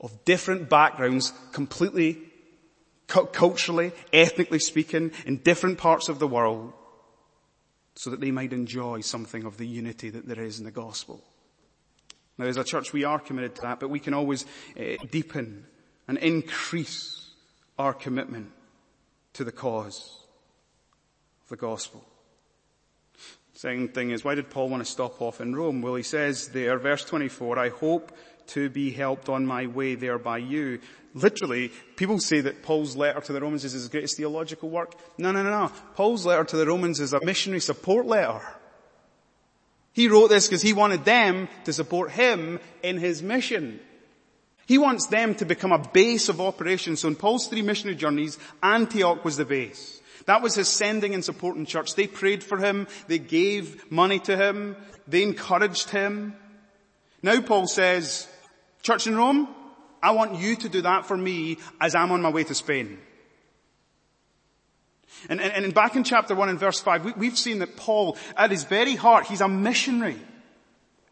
of 0.00 0.24
different 0.24 0.68
backgrounds, 0.68 1.32
completely 1.52 2.18
culturally, 3.06 3.92
ethnically 4.12 4.58
speaking, 4.58 5.12
in 5.26 5.38
different 5.38 5.78
parts 5.78 6.08
of 6.08 6.18
the 6.18 6.28
world, 6.28 6.72
so 7.94 8.10
that 8.10 8.20
they 8.20 8.30
might 8.30 8.52
enjoy 8.52 9.00
something 9.00 9.44
of 9.44 9.56
the 9.56 9.66
unity 9.66 10.10
that 10.10 10.26
there 10.26 10.42
is 10.42 10.58
in 10.58 10.64
the 10.64 10.70
gospel. 10.70 11.24
Now 12.36 12.46
as 12.46 12.56
a 12.56 12.64
church 12.64 12.92
we 12.92 13.04
are 13.04 13.18
committed 13.18 13.56
to 13.56 13.62
that, 13.62 13.80
but 13.80 13.90
we 13.90 13.98
can 13.98 14.14
always 14.14 14.44
uh, 14.78 15.04
deepen 15.10 15.66
and 16.06 16.16
increase 16.18 17.30
our 17.78 17.92
commitment 17.92 18.52
to 19.32 19.44
the 19.44 19.52
cause 19.52 20.22
of 21.42 21.48
the 21.48 21.56
gospel. 21.56 22.07
Second 23.58 23.92
thing 23.92 24.12
is, 24.12 24.22
why 24.22 24.36
did 24.36 24.50
Paul 24.50 24.68
want 24.68 24.84
to 24.84 24.88
stop 24.88 25.20
off 25.20 25.40
in 25.40 25.52
Rome? 25.52 25.82
Well, 25.82 25.96
he 25.96 26.04
says 26.04 26.46
there, 26.50 26.78
verse 26.78 27.04
24, 27.04 27.58
I 27.58 27.70
hope 27.70 28.16
to 28.54 28.70
be 28.70 28.92
helped 28.92 29.28
on 29.28 29.46
my 29.46 29.66
way 29.66 29.96
there 29.96 30.16
by 30.16 30.38
you. 30.38 30.78
Literally, 31.12 31.72
people 31.96 32.20
say 32.20 32.40
that 32.42 32.62
Paul's 32.62 32.94
letter 32.94 33.20
to 33.20 33.32
the 33.32 33.40
Romans 33.40 33.64
is 33.64 33.72
his 33.72 33.88
greatest 33.88 34.16
theological 34.16 34.70
work. 34.70 34.94
No, 35.18 35.32
no, 35.32 35.42
no, 35.42 35.50
no. 35.50 35.72
Paul's 35.96 36.24
letter 36.24 36.44
to 36.44 36.56
the 36.56 36.66
Romans 36.66 37.00
is 37.00 37.12
a 37.12 37.24
missionary 37.24 37.58
support 37.58 38.06
letter. 38.06 38.40
He 39.92 40.06
wrote 40.06 40.28
this 40.28 40.46
because 40.46 40.62
he 40.62 40.72
wanted 40.72 41.04
them 41.04 41.48
to 41.64 41.72
support 41.72 42.12
him 42.12 42.60
in 42.84 42.96
his 42.96 43.24
mission. 43.24 43.80
He 44.66 44.78
wants 44.78 45.06
them 45.06 45.34
to 45.34 45.44
become 45.44 45.72
a 45.72 45.78
base 45.80 46.28
of 46.28 46.40
operations. 46.40 47.00
So 47.00 47.08
in 47.08 47.16
Paul's 47.16 47.48
three 47.48 47.62
missionary 47.62 47.96
journeys, 47.96 48.38
Antioch 48.62 49.24
was 49.24 49.36
the 49.36 49.44
base. 49.44 49.97
That 50.28 50.42
was 50.42 50.54
his 50.54 50.68
sending 50.68 51.14
and 51.14 51.24
supporting 51.24 51.64
church. 51.64 51.94
They 51.94 52.06
prayed 52.06 52.44
for 52.44 52.58
him. 52.58 52.86
They 53.06 53.18
gave 53.18 53.90
money 53.90 54.18
to 54.20 54.36
him. 54.36 54.76
They 55.06 55.22
encouraged 55.22 55.88
him. 55.88 56.36
Now 57.22 57.40
Paul 57.40 57.66
says, 57.66 58.28
church 58.82 59.06
in 59.06 59.16
Rome, 59.16 59.48
I 60.02 60.10
want 60.10 60.34
you 60.34 60.54
to 60.56 60.68
do 60.68 60.82
that 60.82 61.06
for 61.06 61.16
me 61.16 61.56
as 61.80 61.94
I'm 61.94 62.12
on 62.12 62.20
my 62.20 62.28
way 62.28 62.44
to 62.44 62.54
Spain. 62.54 62.98
And, 65.30 65.40
and, 65.40 65.64
and 65.64 65.72
back 65.72 65.96
in 65.96 66.04
chapter 66.04 66.34
1 66.34 66.50
and 66.50 66.60
verse 66.60 66.78
5, 66.78 67.06
we, 67.06 67.12
we've 67.12 67.38
seen 67.38 67.60
that 67.60 67.78
Paul, 67.78 68.18
at 68.36 68.50
his 68.50 68.64
very 68.64 68.96
heart, 68.96 69.24
he's 69.28 69.40
a 69.40 69.48
missionary. 69.48 70.20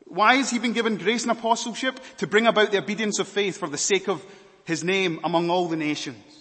Why 0.04 0.34
has 0.34 0.50
he 0.50 0.58
been 0.58 0.74
given 0.74 0.98
grace 0.98 1.22
and 1.22 1.32
apostleship? 1.32 2.00
To 2.18 2.26
bring 2.26 2.46
about 2.46 2.70
the 2.70 2.78
obedience 2.78 3.18
of 3.18 3.28
faith 3.28 3.56
for 3.56 3.70
the 3.70 3.78
sake 3.78 4.10
of 4.10 4.22
his 4.64 4.84
name 4.84 5.20
among 5.24 5.48
all 5.48 5.68
the 5.68 5.76
nations. 5.76 6.35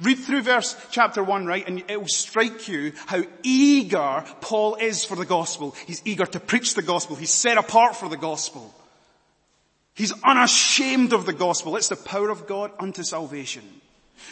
Read 0.00 0.18
through 0.18 0.42
verse 0.42 0.76
chapter 0.90 1.22
1, 1.22 1.46
right, 1.46 1.66
and 1.66 1.82
it 1.88 2.00
will 2.00 2.08
strike 2.08 2.68
you 2.68 2.92
how 3.06 3.22
eager 3.42 4.24
Paul 4.40 4.76
is 4.76 5.04
for 5.04 5.16
the 5.16 5.24
gospel. 5.24 5.74
He's 5.86 6.02
eager 6.04 6.26
to 6.26 6.40
preach 6.40 6.74
the 6.74 6.82
gospel. 6.82 7.16
He's 7.16 7.30
set 7.30 7.58
apart 7.58 7.96
for 7.96 8.08
the 8.08 8.16
gospel. 8.16 8.74
He's 9.94 10.12
unashamed 10.22 11.12
of 11.12 11.26
the 11.26 11.32
gospel. 11.32 11.76
It's 11.76 11.88
the 11.88 11.96
power 11.96 12.30
of 12.30 12.46
God 12.46 12.70
unto 12.78 13.02
salvation. 13.02 13.64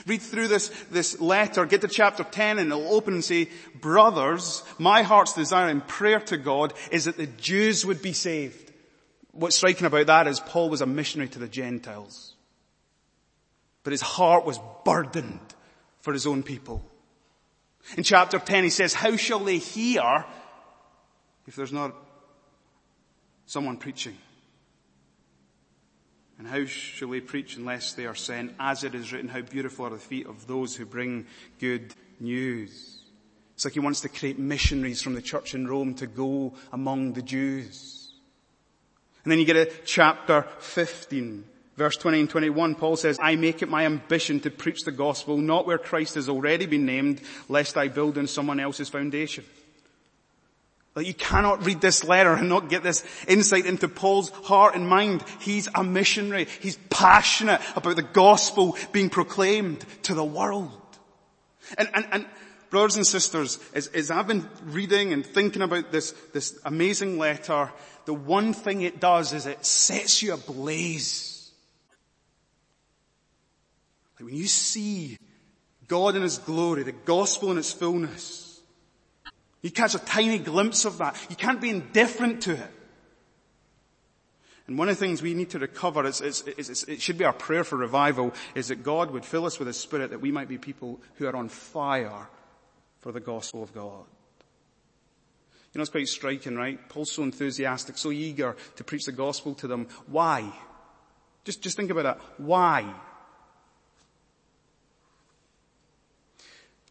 Read 0.07 0.23
through 0.23 0.49
this, 0.49 0.69
this 0.90 1.21
letter, 1.21 1.66
get 1.66 1.81
to 1.81 1.88
chapter 1.88 2.23
10 2.23 2.59
and 2.59 2.71
it'll 2.71 2.95
open 2.95 3.14
and 3.14 3.25
say, 3.25 3.49
brothers, 3.81 4.62
my 4.79 5.03
heart's 5.03 5.33
desire 5.33 5.69
and 5.69 5.87
prayer 5.87 6.21
to 6.21 6.37
God 6.37 6.73
is 6.92 7.07
that 7.07 7.16
the 7.16 7.27
Jews 7.27 7.85
would 7.85 8.03
be 8.03 8.12
saved. 8.12 8.73
What's 9.33 9.57
striking 9.57 9.87
about 9.87 10.07
that 10.07 10.29
is 10.29 10.38
Paul 10.38 10.71
was 10.71 10.83
a 10.83 10.87
missionary 10.87 11.29
to 11.31 11.38
the 11.38 11.49
Gentiles. 11.49 12.36
But 13.87 13.92
his 13.92 14.03
heart 14.03 14.44
was 14.44 14.59
burdened 14.85 15.55
for 16.01 16.12
his 16.12 16.27
own 16.27 16.42
people. 16.42 16.85
In 17.96 18.03
chapter 18.03 18.40
10 18.40 18.64
he 18.64 18.70
says, 18.70 18.92
how 18.92 19.16
shall 19.16 19.38
they 19.38 19.59
hear 19.59 20.25
if 21.46 21.55
there's 21.55 21.72
not 21.72 21.94
someone 23.46 23.77
preaching? 23.77 24.18
And 26.37 26.49
how 26.49 26.64
shall 26.64 27.11
they 27.11 27.20
preach 27.20 27.57
unless 27.59 27.92
they 27.92 28.07
are 28.07 28.16
sent? 28.16 28.55
As 28.59 28.83
it 28.83 28.96
is 28.96 29.12
written, 29.12 29.29
how 29.29 29.42
beautiful 29.42 29.87
are 29.87 29.90
the 29.90 29.99
feet 29.99 30.27
of 30.27 30.49
those 30.49 30.75
who 30.75 30.85
bring 30.85 31.27
good 31.61 31.94
news. 32.18 32.99
It's 33.55 33.64
like 33.64 33.75
he 33.75 33.79
wants 33.79 34.01
to 34.01 34.09
create 34.09 34.37
missionaries 34.37 35.01
from 35.01 35.14
the 35.14 35.22
church 35.22 35.55
in 35.55 35.68
Rome 35.68 35.94
to 35.94 36.09
go 36.09 36.55
among 36.72 37.12
the 37.12 37.22
Jews. 37.22 38.14
And 39.22 39.31
then 39.31 39.38
you 39.38 39.44
get 39.44 39.53
to 39.53 39.85
chapter 39.85 40.44
15, 40.59 41.44
verse 41.77 41.97
20 41.97 42.21
and 42.21 42.31
21. 42.31 42.75
Paul 42.75 42.97
says, 42.97 43.19
I 43.21 43.37
make 43.37 43.62
it 43.62 43.69
my 43.69 43.85
ambition 43.85 44.41
to 44.41 44.51
preach 44.51 44.85
the 44.85 44.93
gospel 44.93 45.37
not 45.37 45.67
where 45.67 45.79
Christ 45.79 46.15
has 46.15 46.29
already 46.29 46.67
been 46.67 46.87
named, 46.87 47.21
lest 47.49 47.77
I 47.77 47.89
build 47.89 48.19
on 48.19 48.27
someone 48.27 48.61
else's 48.61 48.89
foundation. 48.89 49.45
Like 50.95 51.07
you 51.07 51.15
cannot 51.15 51.67
read 51.67 51.83
this 51.83 52.05
letter 52.05 52.33
and 52.33 52.49
not 52.49 52.71
get 52.71 52.83
this 52.83 53.05
insight 53.29 53.67
into 53.67 53.87
Paul's 53.87 54.31
heart 54.31 54.75
and 54.75 54.89
mind. 54.89 55.23
He's 55.41 55.69
a 55.75 55.85
missionary. 55.85 56.47
He's 56.61 56.77
passionate 56.89 57.61
about 57.77 57.97
the 57.97 58.03
gospel 58.03 58.79
being 58.93 59.11
proclaimed 59.11 59.85
to 60.05 60.15
the 60.15 60.25
world. 60.25 60.73
And, 61.77 61.91
and, 61.93 62.07
and 62.12 62.27
brothers 62.71 62.97
and 62.97 63.07
sisters, 63.07 63.59
as, 63.75 63.89
as 63.89 64.11
I've 64.11 64.27
been 64.27 64.49
reading 64.65 65.12
and 65.12 65.25
thinking 65.25 65.61
about 65.61 65.93
this, 65.93 66.12
this 66.33 66.59
amazing 66.65 67.19
letter, 67.19 67.71
the 68.07 68.15
one 68.15 68.55
thing 68.55 68.81
it 68.81 68.99
does 68.99 69.35
is 69.35 69.45
it 69.45 69.67
sets 69.67 70.23
you 70.23 70.33
ablaze. 70.33 71.36
Like 74.18 74.26
when 74.26 74.37
you 74.37 74.46
see 74.46 75.18
God 75.88 76.16
in 76.16 76.22
His 76.22 76.38
glory, 76.38 76.83
the 76.83 76.92
gospel 76.92 77.50
in 77.50 77.59
its 77.59 77.72
fullness, 77.72 78.61
you 79.62 79.70
catch 79.70 79.94
a 79.94 79.98
tiny 79.98 80.38
glimpse 80.38 80.85
of 80.85 80.98
that. 80.98 81.16
You 81.29 81.37
can't 81.37 81.61
be 81.61 81.70
indifferent 81.70 82.42
to 82.42 82.52
it. 82.52 82.70
And 84.66 84.76
one 84.76 84.88
of 84.88 84.98
the 84.98 85.05
things 85.05 85.22
we 85.22 85.35
need 85.35 85.50
to 85.50 85.61
recover, 85.61 86.05
is, 86.07 86.20
is, 86.20 86.42
is, 86.42 86.85
it 86.85 87.00
should 87.00 87.18
be 87.18 87.24
our 87.24 87.33
prayer 87.33 87.62
for 87.62 87.76
revival, 87.76 88.35
is 88.55 88.68
that 88.68 88.83
God 88.83 89.12
would 89.12 89.24
fill 89.24 89.46
us 89.46 89.59
with 89.59 89.68
His 89.68 89.79
Spirit 89.79 90.11
that 90.11 90.20
we 90.20 90.33
might 90.33 90.48
be 90.48 90.59
people 90.59 91.00
who 91.14 91.26
are 91.26 91.37
on 91.37 91.48
fire 91.48 92.29
for 93.00 93.12
the 93.12 93.20
gospel 93.20 93.62
of 93.62 93.72
God. 93.72 94.05
You 95.72 95.79
know, 95.79 95.83
it's 95.83 95.90
quite 95.90 96.09
striking, 96.09 96.57
right? 96.57 96.88
Paul's 96.88 97.12
so 97.12 97.22
enthusiastic, 97.22 97.98
so 97.98 98.11
eager 98.11 98.57
to 98.76 98.83
preach 98.83 99.05
the 99.05 99.12
gospel 99.12 99.55
to 99.57 99.68
them. 99.68 99.87
Why? 100.07 100.50
Just, 101.44 101.62
just 101.62 101.76
think 101.76 101.90
about 101.90 102.05
that. 102.05 102.20
Why? 102.38 102.92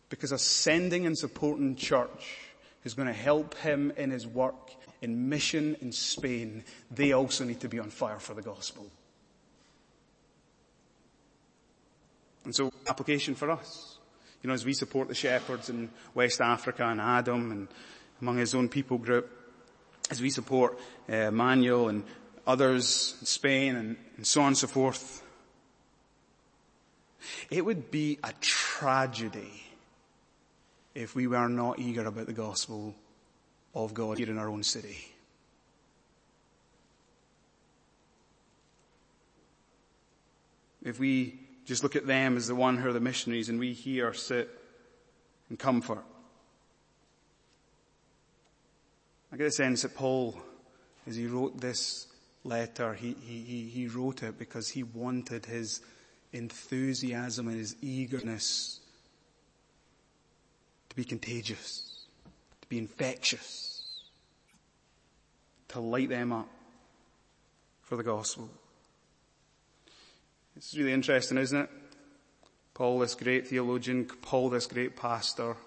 Because 0.09 0.31
a 0.31 0.37
sending 0.37 1.05
and 1.05 1.17
supporting 1.17 1.75
church 1.75 2.37
is 2.83 2.93
going 2.93 3.07
to 3.07 3.13
help 3.13 3.55
him 3.55 3.91
in 3.97 4.11
his 4.11 4.27
work 4.27 4.71
in 5.01 5.29
mission 5.29 5.75
in 5.81 5.91
Spain. 5.91 6.63
They 6.89 7.11
also 7.11 7.43
need 7.43 7.59
to 7.61 7.69
be 7.69 7.79
on 7.79 7.89
fire 7.89 8.19
for 8.19 8.33
the 8.33 8.41
gospel. 8.41 8.87
And 12.43 12.55
so 12.55 12.71
application 12.87 13.35
for 13.35 13.51
us. 13.51 13.97
You 14.41 14.47
know, 14.47 14.53
as 14.53 14.65
we 14.65 14.73
support 14.73 15.07
the 15.07 15.15
shepherds 15.15 15.69
in 15.69 15.89
West 16.13 16.41
Africa 16.41 16.85
and 16.85 17.01
Adam 17.01 17.51
and 17.51 17.67
among 18.21 18.37
his 18.37 18.53
own 18.53 18.69
people 18.69 18.97
group, 18.97 19.29
as 20.11 20.21
we 20.21 20.29
support 20.29 20.77
uh, 21.09 21.31
Manuel 21.31 21.89
and 21.89 22.03
others 22.45 23.15
in 23.19 23.25
Spain 23.25 23.75
and, 23.75 23.97
and 24.17 24.25
so 24.25 24.41
on 24.41 24.47
and 24.47 24.57
so 24.57 24.67
forth, 24.67 25.23
it 27.49 27.65
would 27.65 27.89
be 27.89 28.19
a 28.23 28.31
tragedy 28.41 29.64
if 30.95 31.13
we 31.13 31.27
were 31.27 31.49
not 31.49 31.77
eager 31.77 32.05
about 32.05 32.25
the 32.25 32.33
gospel 32.33 32.95
of 33.75 33.93
God 33.93 34.17
here 34.17 34.29
in 34.29 34.37
our 34.37 34.49
own 34.49 34.63
city. 34.63 34.97
If 40.81 40.99
we 40.99 41.39
just 41.65 41.83
look 41.83 41.95
at 41.95 42.07
them 42.07 42.37
as 42.37 42.47
the 42.47 42.55
one 42.55 42.77
who 42.77 42.87
are 42.87 42.93
the 42.93 42.99
missionaries 42.99 43.49
and 43.49 43.59
we 43.59 43.73
here 43.73 44.13
sit 44.13 44.49
in 45.49 45.57
comfort. 45.57 46.03
I 49.33 49.37
get 49.37 49.47
a 49.47 49.51
sense 49.51 49.81
that 49.81 49.95
Paul, 49.95 50.37
as 51.07 51.15
he 51.15 51.25
wrote 51.25 51.59
this 51.59 52.07
letter, 52.43 52.93
he, 52.93 53.15
he, 53.21 53.67
he 53.67 53.87
wrote 53.87 54.23
it 54.23 54.39
because 54.39 54.69
he 54.69 54.83
wanted 54.83 55.47
his 55.47 55.81
enthusiasm 56.31 57.47
and 57.47 57.57
his 57.57 57.75
eagerness 57.81 58.79
to 60.95 61.01
be 61.01 61.03
contagious, 61.03 62.05
to 62.61 62.69
be 62.69 62.77
infectious, 62.77 64.05
to 65.67 65.81
light 65.81 66.07
them 66.07 66.31
up 66.31 66.47
for 67.81 67.97
the 67.97 68.03
gospel. 68.03 68.49
It's 70.55 70.73
really 70.77 70.93
interesting, 70.93 71.37
isn't 71.37 71.63
it? 71.63 71.69
Paul, 72.73 72.99
this 72.99 73.13
great 73.13 73.47
theologian, 73.47 74.05
Paul, 74.05 74.49
this 74.49 74.67
great 74.67 74.95
pastor, 74.95 75.57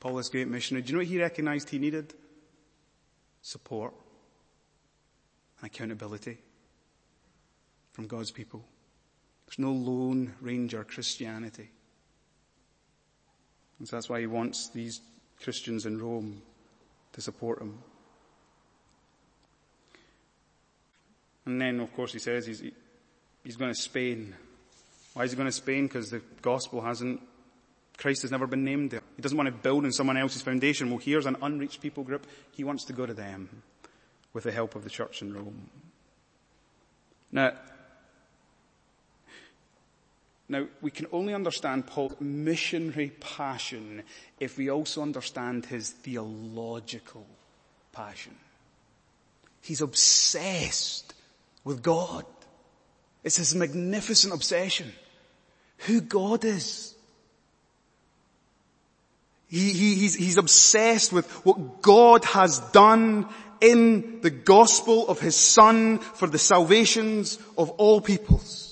Paul, 0.00 0.16
this 0.16 0.28
great 0.28 0.48
missionary. 0.48 0.82
Do 0.82 0.88
you 0.88 0.92
know 0.94 1.00
what 1.00 1.06
he 1.06 1.18
recognized 1.18 1.70
he 1.70 1.78
needed? 1.78 2.12
Support 3.40 3.94
and 5.60 5.70
accountability 5.70 6.36
from 7.92 8.06
God's 8.06 8.30
people. 8.30 8.62
There's 9.46 9.58
no 9.58 9.72
lone 9.72 10.34
ranger 10.42 10.84
Christianity. 10.84 11.70
And 13.80 13.88
so 13.88 13.96
that's 13.96 14.08
why 14.08 14.20
he 14.20 14.26
wants 14.26 14.68
these 14.68 15.00
Christians 15.42 15.86
in 15.86 16.00
Rome 16.00 16.42
to 17.14 17.20
support 17.20 17.60
him. 17.60 17.78
And 21.46 21.60
then, 21.60 21.80
of 21.80 21.92
course, 21.94 22.12
he 22.12 22.18
says 22.18 22.46
he's, 22.46 22.62
he's 23.42 23.56
going 23.56 23.72
to 23.72 23.80
Spain. 23.80 24.34
Why 25.14 25.24
is 25.24 25.32
he 25.32 25.36
going 25.36 25.48
to 25.48 25.52
Spain? 25.52 25.86
Because 25.86 26.10
the 26.10 26.20
gospel 26.42 26.82
hasn't, 26.82 27.20
Christ 27.96 28.22
has 28.22 28.30
never 28.30 28.46
been 28.46 28.64
named 28.64 28.90
there. 28.90 29.02
He 29.16 29.22
doesn't 29.22 29.36
want 29.36 29.48
to 29.48 29.52
build 29.52 29.84
on 29.84 29.92
someone 29.92 30.18
else's 30.18 30.42
foundation. 30.42 30.90
Well, 30.90 30.98
here's 30.98 31.26
an 31.26 31.38
unreached 31.42 31.80
people 31.80 32.04
group. 32.04 32.26
He 32.52 32.62
wants 32.62 32.84
to 32.84 32.92
go 32.92 33.06
to 33.06 33.14
them 33.14 33.62
with 34.34 34.44
the 34.44 34.52
help 34.52 34.76
of 34.76 34.84
the 34.84 34.90
church 34.90 35.22
in 35.22 35.34
Rome. 35.34 35.70
Now, 37.32 37.54
now, 40.50 40.66
we 40.82 40.90
can 40.90 41.06
only 41.12 41.32
understand 41.32 41.86
Paul's 41.86 42.20
missionary 42.20 43.12
passion 43.20 44.02
if 44.40 44.58
we 44.58 44.68
also 44.68 45.00
understand 45.00 45.66
his 45.66 45.90
theological 45.90 47.24
passion. 47.92 48.34
He's 49.62 49.80
obsessed 49.80 51.14
with 51.62 51.84
God. 51.84 52.24
It's 53.22 53.36
his 53.36 53.54
magnificent 53.54 54.34
obsession. 54.34 54.92
Who 55.86 56.00
God 56.00 56.44
is. 56.44 56.96
He, 59.46 59.72
he, 59.72 59.94
he's, 59.94 60.16
he's 60.16 60.36
obsessed 60.36 61.12
with 61.12 61.30
what 61.46 61.80
God 61.80 62.24
has 62.24 62.58
done 62.72 63.28
in 63.60 64.20
the 64.22 64.30
gospel 64.30 65.06
of 65.06 65.20
his 65.20 65.36
son 65.36 65.98
for 65.98 66.26
the 66.26 66.38
salvations 66.38 67.38
of 67.56 67.70
all 67.70 68.00
peoples. 68.00 68.69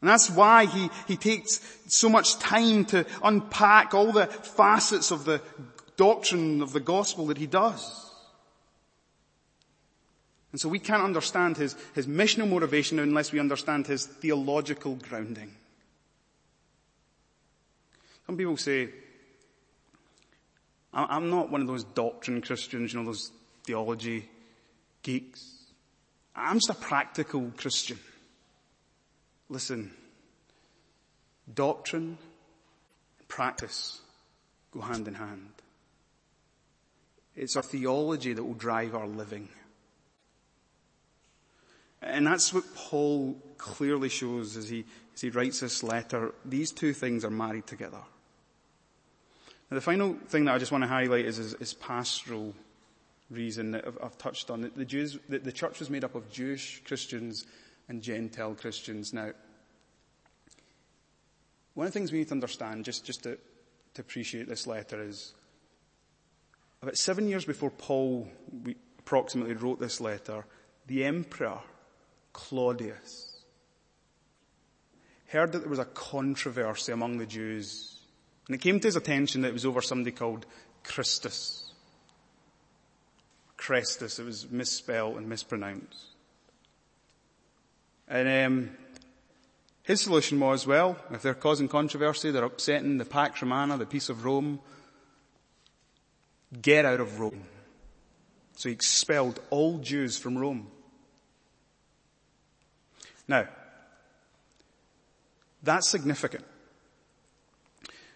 And 0.00 0.08
that's 0.08 0.30
why 0.30 0.66
he, 0.66 0.90
he 1.06 1.16
takes 1.16 1.60
so 1.86 2.08
much 2.08 2.38
time 2.38 2.86
to 2.86 3.04
unpack 3.22 3.92
all 3.92 4.12
the 4.12 4.26
facets 4.26 5.10
of 5.10 5.24
the 5.24 5.42
doctrine 5.96 6.62
of 6.62 6.72
the 6.72 6.80
gospel 6.80 7.26
that 7.26 7.36
he 7.36 7.46
does. 7.46 8.10
And 10.52 10.60
so 10.60 10.68
we 10.68 10.78
can't 10.78 11.02
understand 11.02 11.56
his, 11.58 11.76
his 11.94 12.06
missional 12.06 12.48
motivation 12.48 12.98
unless 12.98 13.30
we 13.30 13.38
understand 13.38 13.86
his 13.86 14.06
theological 14.06 14.96
grounding. 14.96 15.54
Some 18.26 18.36
people 18.36 18.56
say, 18.56 18.88
I'm 20.92 21.30
not 21.30 21.50
one 21.50 21.60
of 21.60 21.66
those 21.66 21.84
doctrine 21.84 22.40
Christians, 22.40 22.92
you 22.92 23.00
know, 23.00 23.06
those 23.06 23.30
theology 23.64 24.28
geeks. 25.02 25.56
I'm 26.34 26.56
just 26.56 26.70
a 26.70 26.74
practical 26.74 27.52
Christian. 27.56 27.98
Listen, 29.50 29.90
doctrine 31.52 32.16
and 33.18 33.28
practice 33.28 34.00
go 34.70 34.80
hand 34.80 35.08
in 35.08 35.14
hand. 35.14 35.50
It's 37.34 37.56
our 37.56 37.62
theology 37.62 38.32
that 38.32 38.44
will 38.44 38.54
drive 38.54 38.94
our 38.94 39.08
living. 39.08 39.48
And 42.00 42.26
that's 42.26 42.54
what 42.54 42.64
Paul 42.76 43.36
clearly 43.58 44.08
shows 44.08 44.56
as 44.56 44.68
he, 44.68 44.84
as 45.14 45.20
he 45.20 45.30
writes 45.30 45.60
this 45.60 45.82
letter. 45.82 46.32
These 46.44 46.70
two 46.70 46.92
things 46.92 47.24
are 47.24 47.30
married 47.30 47.66
together. 47.66 48.00
Now 49.70 49.74
the 49.74 49.80
final 49.80 50.14
thing 50.28 50.44
that 50.44 50.54
I 50.54 50.58
just 50.58 50.70
want 50.70 50.84
to 50.84 50.88
highlight 50.88 51.24
is, 51.24 51.40
is, 51.40 51.54
is 51.54 51.74
pastoral 51.74 52.54
reason 53.30 53.72
that 53.72 53.86
I've, 53.86 53.98
I've 54.02 54.18
touched 54.18 54.50
on. 54.50 54.70
The, 54.76 54.84
Jews, 54.84 55.18
the, 55.28 55.38
the 55.38 55.52
church 55.52 55.80
was 55.80 55.90
made 55.90 56.04
up 56.04 56.14
of 56.14 56.30
Jewish 56.30 56.82
Christians 56.84 57.46
and 57.90 58.00
Gentile 58.00 58.54
Christians. 58.54 59.12
Now, 59.12 59.32
one 61.74 61.86
of 61.86 61.92
the 61.92 61.98
things 61.98 62.12
we 62.12 62.18
need 62.18 62.28
to 62.28 62.34
understand, 62.34 62.84
just, 62.84 63.04
just 63.04 63.24
to, 63.24 63.36
to 63.94 64.00
appreciate 64.00 64.48
this 64.48 64.66
letter 64.66 65.02
is, 65.02 65.34
about 66.82 66.96
seven 66.96 67.28
years 67.28 67.44
before 67.44 67.70
Paul 67.70 68.28
approximately 69.00 69.54
wrote 69.54 69.80
this 69.80 70.00
letter, 70.00 70.46
the 70.86 71.04
emperor 71.04 71.58
Claudius 72.32 73.26
heard 75.26 75.52
that 75.52 75.60
there 75.60 75.68
was 75.68 75.78
a 75.78 75.84
controversy 75.84 76.92
among 76.92 77.18
the 77.18 77.26
Jews. 77.26 78.00
And 78.46 78.54
it 78.54 78.60
came 78.60 78.80
to 78.80 78.88
his 78.88 78.96
attention 78.96 79.42
that 79.42 79.48
it 79.48 79.54
was 79.54 79.66
over 79.66 79.80
somebody 79.80 80.10
called 80.10 80.46
Christus. 80.84 81.72
Chrestus, 83.56 84.18
it 84.18 84.24
was 84.24 84.50
misspelled 84.50 85.16
and 85.16 85.28
mispronounced. 85.28 86.09
And 88.10 88.46
um, 88.46 88.70
his 89.84 90.00
solution 90.00 90.40
was, 90.40 90.66
well, 90.66 90.96
if 91.12 91.22
they're 91.22 91.32
causing 91.32 91.68
controversy, 91.68 92.32
they're 92.32 92.44
upsetting 92.44 92.98
the 92.98 93.04
Pax 93.04 93.40
Romana, 93.40 93.78
the 93.78 93.86
peace 93.86 94.08
of 94.08 94.24
Rome, 94.24 94.58
get 96.60 96.84
out 96.84 96.98
of 96.98 97.20
Rome. 97.20 97.44
So 98.56 98.68
he 98.68 98.74
expelled 98.74 99.38
all 99.50 99.78
Jews 99.78 100.18
from 100.18 100.36
Rome. 100.36 100.66
Now, 103.28 103.46
that's 105.62 105.88
significant 105.88 106.44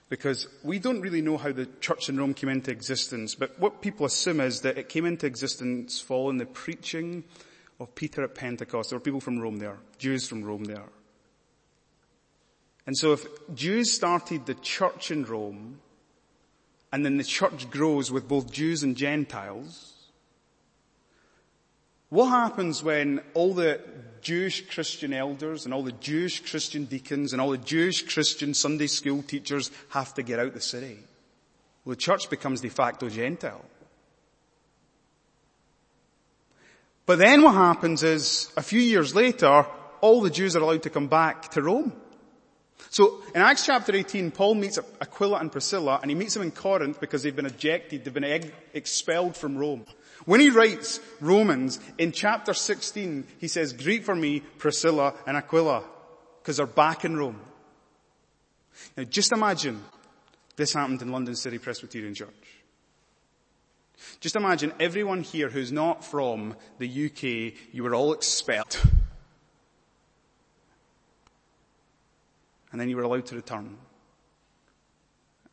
because 0.08 0.48
we 0.64 0.80
don't 0.80 1.00
really 1.00 1.22
know 1.22 1.38
how 1.38 1.52
the 1.52 1.66
church 1.80 2.08
in 2.08 2.18
Rome 2.18 2.34
came 2.34 2.48
into 2.48 2.72
existence, 2.72 3.36
but 3.36 3.58
what 3.60 3.80
people 3.80 4.06
assume 4.06 4.40
is 4.40 4.62
that 4.62 4.76
it 4.76 4.88
came 4.88 5.06
into 5.06 5.26
existence 5.26 6.00
following 6.00 6.38
the 6.38 6.46
preaching 6.46 7.22
of 7.80 7.94
Peter 7.94 8.22
at 8.24 8.34
Pentecost. 8.34 8.90
There 8.90 8.98
were 8.98 9.04
people 9.04 9.20
from 9.20 9.38
Rome 9.38 9.58
there, 9.58 9.78
Jews 9.98 10.26
from 10.26 10.44
Rome 10.44 10.64
there. 10.64 10.88
And 12.86 12.96
so 12.96 13.12
if 13.12 13.26
Jews 13.54 13.90
started 13.92 14.46
the 14.46 14.54
church 14.54 15.10
in 15.10 15.24
Rome, 15.24 15.80
and 16.92 17.04
then 17.04 17.16
the 17.16 17.24
church 17.24 17.70
grows 17.70 18.12
with 18.12 18.28
both 18.28 18.52
Jews 18.52 18.82
and 18.82 18.96
Gentiles, 18.96 19.94
What 22.14 22.26
happens 22.26 22.80
when 22.80 23.22
all 23.34 23.54
the 23.54 23.80
Jewish 24.20 24.68
Christian 24.68 25.12
elders 25.12 25.64
and 25.64 25.74
all 25.74 25.82
the 25.82 25.90
Jewish 25.90 26.48
Christian 26.48 26.84
deacons 26.84 27.32
and 27.32 27.42
all 27.42 27.50
the 27.50 27.58
Jewish 27.58 28.02
Christian 28.06 28.54
Sunday 28.54 28.86
school 28.86 29.22
teachers 29.22 29.72
have 29.88 30.14
to 30.14 30.22
get 30.22 30.38
out 30.38 30.54
the 30.54 30.60
city? 30.60 30.98
Well, 31.84 31.96
the 31.96 32.00
church 32.00 32.30
becomes 32.30 32.60
de 32.60 32.70
facto 32.70 33.08
Gentile. 33.08 33.64
But 37.06 37.18
then 37.18 37.42
what 37.42 37.54
happens 37.54 38.02
is, 38.02 38.50
a 38.56 38.62
few 38.62 38.80
years 38.80 39.14
later, 39.14 39.66
all 40.00 40.20
the 40.20 40.30
Jews 40.30 40.56
are 40.56 40.60
allowed 40.60 40.82
to 40.84 40.90
come 40.90 41.08
back 41.08 41.50
to 41.52 41.62
Rome. 41.62 41.92
So 42.90 43.22
in 43.34 43.40
Acts 43.40 43.66
chapter 43.66 43.94
18, 43.94 44.30
Paul 44.30 44.54
meets 44.54 44.78
Aquila 45.00 45.38
and 45.38 45.50
Priscilla 45.50 45.98
and 46.00 46.10
he 46.10 46.14
meets 46.14 46.34
them 46.34 46.42
in 46.42 46.50
Corinth 46.50 47.00
because 47.00 47.22
they've 47.22 47.34
been 47.34 47.46
ejected, 47.46 48.04
they've 48.04 48.14
been 48.14 48.52
expelled 48.72 49.36
from 49.36 49.56
Rome. 49.58 49.84
When 50.26 50.40
he 50.40 50.50
writes 50.50 51.00
Romans 51.20 51.80
in 51.98 52.12
chapter 52.12 52.54
16, 52.54 53.26
he 53.38 53.48
says, 53.48 53.72
greet 53.72 54.04
for 54.04 54.14
me 54.14 54.40
Priscilla 54.58 55.14
and 55.26 55.36
Aquila 55.36 55.82
because 56.40 56.58
they're 56.58 56.66
back 56.66 57.04
in 57.04 57.16
Rome. 57.16 57.40
Now 58.96 59.04
just 59.04 59.32
imagine 59.32 59.82
this 60.56 60.72
happened 60.72 61.02
in 61.02 61.10
London 61.10 61.34
City 61.34 61.58
Presbyterian 61.58 62.14
Church. 62.14 62.63
Just 64.20 64.36
imagine 64.36 64.72
everyone 64.80 65.22
here 65.22 65.48
who's 65.48 65.72
not 65.72 66.04
from 66.04 66.56
the 66.78 67.06
UK, 67.06 67.54
you 67.72 67.82
were 67.82 67.94
all 67.94 68.12
expelled. 68.12 68.80
And 72.72 72.80
then 72.80 72.88
you 72.88 72.96
were 72.96 73.02
allowed 73.02 73.26
to 73.26 73.36
return. 73.36 73.78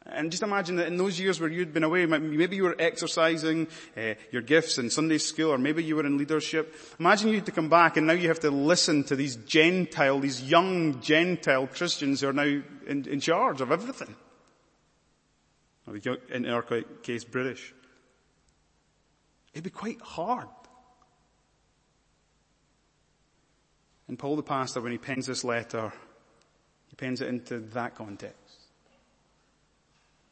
And 0.08 0.32
just 0.32 0.42
imagine 0.42 0.78
that 0.78 0.88
in 0.88 0.98
those 0.98 1.20
years 1.20 1.40
where 1.40 1.50
you'd 1.50 1.74
been 1.74 1.84
away, 1.84 2.06
maybe 2.08 2.56
you 2.56 2.64
were 2.64 2.76
exercising 2.80 3.68
uh, 3.96 4.16
your 4.32 4.42
gifts 4.42 4.80
in 4.80 4.90
Sunday 4.90 5.20
school, 5.20 5.52
or 5.52 5.58
maybe 5.60 5.84
you 5.84 5.96
were 5.96 6.06
in 6.06 6.18
leadership. 6.18 6.76
Imagine 7.00 7.30
you 7.30 7.36
had 7.36 7.46
to 7.46 7.52
come 7.52 7.70
back 7.70 7.98
and 7.98 8.08
now 8.08 8.14
you 8.14 8.28
have 8.28 8.40
to 8.40 8.50
listen 8.50 9.04
to 9.06 9.16
these 9.16 9.36
Gentile, 9.36 10.20
these 10.20 10.42
young 10.42 11.00
Gentile 11.02 11.68
Christians 11.68 12.22
who 12.22 12.30
are 12.30 12.34
now 12.34 12.62
in, 12.88 13.08
in 13.08 13.20
charge 13.20 13.62
of 13.62 13.72
everything. 13.72 14.16
In 16.34 16.50
our 16.50 16.64
case, 16.64 17.24
British. 17.24 17.74
It'd 19.54 19.64
be 19.64 19.70
quite 19.70 20.02
hard. 20.02 20.48
And 24.08 24.20
Paul 24.20 24.36
the 24.36 24.44
pastor, 24.44 24.82
when 24.82 24.92
he 24.92 24.98
pens 24.98 25.26
this 25.26 25.44
letter, 25.44 25.92
he 26.88 26.96
pens 26.96 27.22
it 27.22 27.30
into 27.30 27.60
that 27.60 27.96
context. 27.96 28.38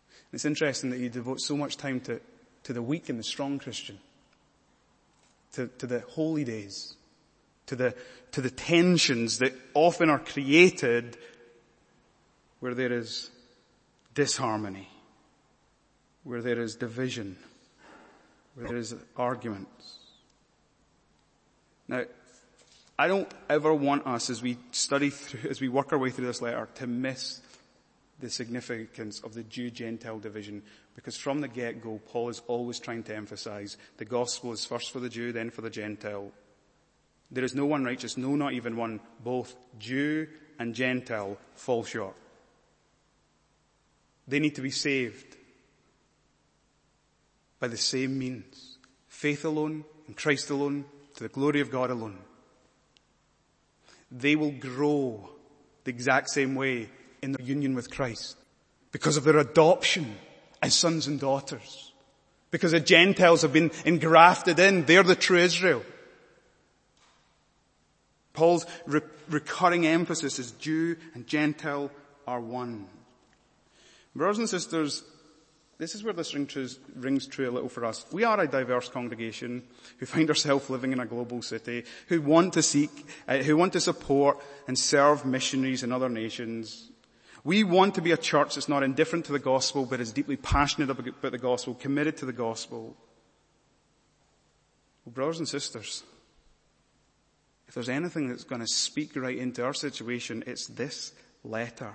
And 0.09 0.37
it's 0.37 0.45
interesting 0.45 0.89
that 0.89 0.99
he 0.99 1.09
devotes 1.09 1.47
so 1.47 1.55
much 1.55 1.77
time 1.77 2.01
to, 2.01 2.19
to 2.63 2.73
the 2.73 2.81
weak 2.81 3.09
and 3.09 3.17
the 3.17 3.23
strong 3.23 3.57
Christian, 3.57 3.97
to, 5.53 5.67
to 5.79 5.87
the 5.87 6.01
holy 6.01 6.43
days, 6.43 6.95
to 7.67 7.75
the, 7.75 7.95
to 8.33 8.41
the 8.41 8.49
tensions 8.49 9.39
that 9.39 9.53
often 9.73 10.09
are 10.09 10.19
created 10.19 11.17
where 12.59 12.73
there 12.73 12.91
is 12.91 13.31
disharmony, 14.13 14.89
where 16.23 16.41
there 16.41 16.59
is 16.59 16.75
division, 16.75 17.37
where 18.59 18.67
there 18.67 18.77
is 18.77 18.93
arguments. 19.15 19.99
Now, 21.87 22.03
I 22.97 23.07
don't 23.07 23.31
ever 23.49 23.73
want 23.73 24.05
us 24.05 24.29
as 24.29 24.41
we 24.41 24.57
study 24.71 25.09
through, 25.09 25.49
as 25.49 25.61
we 25.61 25.69
work 25.69 25.93
our 25.93 25.97
way 25.97 26.09
through 26.09 26.27
this 26.27 26.41
letter 26.41 26.67
to 26.75 26.87
miss 26.87 27.41
the 28.19 28.29
significance 28.29 29.21
of 29.21 29.33
the 29.33 29.43
Jew-Gentile 29.43 30.19
division 30.19 30.61
because 30.93 31.15
from 31.15 31.39
the 31.39 31.47
get-go, 31.47 32.01
Paul 32.09 32.27
is 32.27 32.41
always 32.47 32.79
trying 32.79 33.03
to 33.03 33.15
emphasize 33.15 33.77
the 33.95 34.03
gospel 34.03 34.51
is 34.51 34.65
first 34.65 34.91
for 34.91 34.99
the 34.99 35.07
Jew, 35.07 35.31
then 35.31 35.49
for 35.49 35.61
the 35.61 35.69
Gentile. 35.69 36.31
There 37.31 37.45
is 37.45 37.55
no 37.55 37.65
one 37.65 37.85
righteous, 37.85 38.17
no 38.17 38.35
not 38.35 38.51
even 38.51 38.75
one. 38.75 38.99
Both 39.23 39.55
Jew 39.77 40.27
and 40.59 40.75
Gentile 40.75 41.37
fall 41.55 41.85
short. 41.85 42.17
They 44.27 44.39
need 44.39 44.55
to 44.55 44.61
be 44.61 44.71
saved 44.71 45.37
by 47.59 47.67
the 47.67 47.77
same 47.77 48.17
means. 48.17 48.77
Faith 49.07 49.45
alone, 49.45 49.83
and 50.07 50.15
Christ 50.15 50.49
alone, 50.49 50.85
to 51.15 51.23
the 51.23 51.29
glory 51.29 51.61
of 51.61 51.71
God 51.71 51.91
alone. 51.91 52.19
They 54.11 54.35
will 54.35 54.51
grow 54.51 55.29
the 55.83 55.91
exact 55.91 56.29
same 56.29 56.55
way 56.55 56.89
in 57.21 57.33
their 57.33 57.45
union 57.45 57.75
with 57.75 57.91
Christ 57.91 58.37
because 58.91 59.17
of 59.17 59.23
their 59.23 59.37
adoption 59.37 60.15
as 60.61 60.73
sons 60.73 61.07
and 61.07 61.19
daughters. 61.19 61.93
Because 62.51 62.71
the 62.71 62.79
Gentiles 62.79 63.43
have 63.43 63.53
been 63.53 63.71
engrafted 63.85 64.57
in. 64.57 64.85
They're 64.85 65.03
the 65.03 65.15
true 65.15 65.37
Israel. 65.37 65.83
Paul's 68.33 68.65
re- 68.87 69.01
recurring 69.29 69.85
emphasis 69.85 70.39
is 70.39 70.51
Jew 70.51 70.95
and 71.13 71.27
Gentile 71.27 71.91
are 72.25 72.39
one. 72.39 72.87
Brothers 74.15 74.39
and 74.39 74.49
sisters, 74.49 75.03
this 75.79 75.95
is 75.95 76.03
where 76.03 76.13
this 76.13 76.35
rings 76.35 77.25
true 77.25 77.49
a 77.49 77.51
little 77.51 77.69
for 77.69 77.85
us. 77.85 78.05
We 78.11 78.25
are 78.25 78.37
a 78.37 78.47
diverse 78.47 78.89
congregation 78.89 79.63
who 79.97 80.05
find 80.05 80.27
ourselves 80.29 80.69
living 80.69 80.91
in 80.91 80.99
a 80.99 81.05
global 81.05 81.41
city, 81.41 81.85
who 82.07 82.21
want 82.21 82.53
to 82.53 82.61
seek, 82.61 83.07
uh, 83.29 83.37
who 83.37 83.55
want 83.55 83.71
to 83.73 83.79
support 83.79 84.43
and 84.67 84.77
serve 84.77 85.25
missionaries 85.25 85.81
in 85.81 85.93
other 85.93 86.09
nations. 86.09 86.91
We 87.45 87.63
want 87.63 87.95
to 87.95 88.01
be 88.01 88.11
a 88.11 88.17
church 88.17 88.55
that's 88.55 88.67
not 88.67 88.83
indifferent 88.83 89.25
to 89.25 89.31
the 89.31 89.39
gospel, 89.39 89.85
but 89.85 90.01
is 90.01 90.11
deeply 90.11 90.35
passionate 90.35 90.89
about 90.89 91.31
the 91.31 91.37
gospel, 91.37 91.75
committed 91.75 92.17
to 92.17 92.25
the 92.25 92.33
gospel. 92.33 92.97
Well, 95.05 95.13
brothers 95.13 95.39
and 95.39 95.47
sisters, 95.47 96.03
if 97.69 97.73
there's 97.73 97.87
anything 97.87 98.27
that's 98.27 98.43
going 98.43 98.61
to 98.61 98.67
speak 98.67 99.15
right 99.15 99.37
into 99.37 99.63
our 99.63 99.73
situation, 99.73 100.43
it's 100.45 100.67
this 100.67 101.13
letter. 101.45 101.93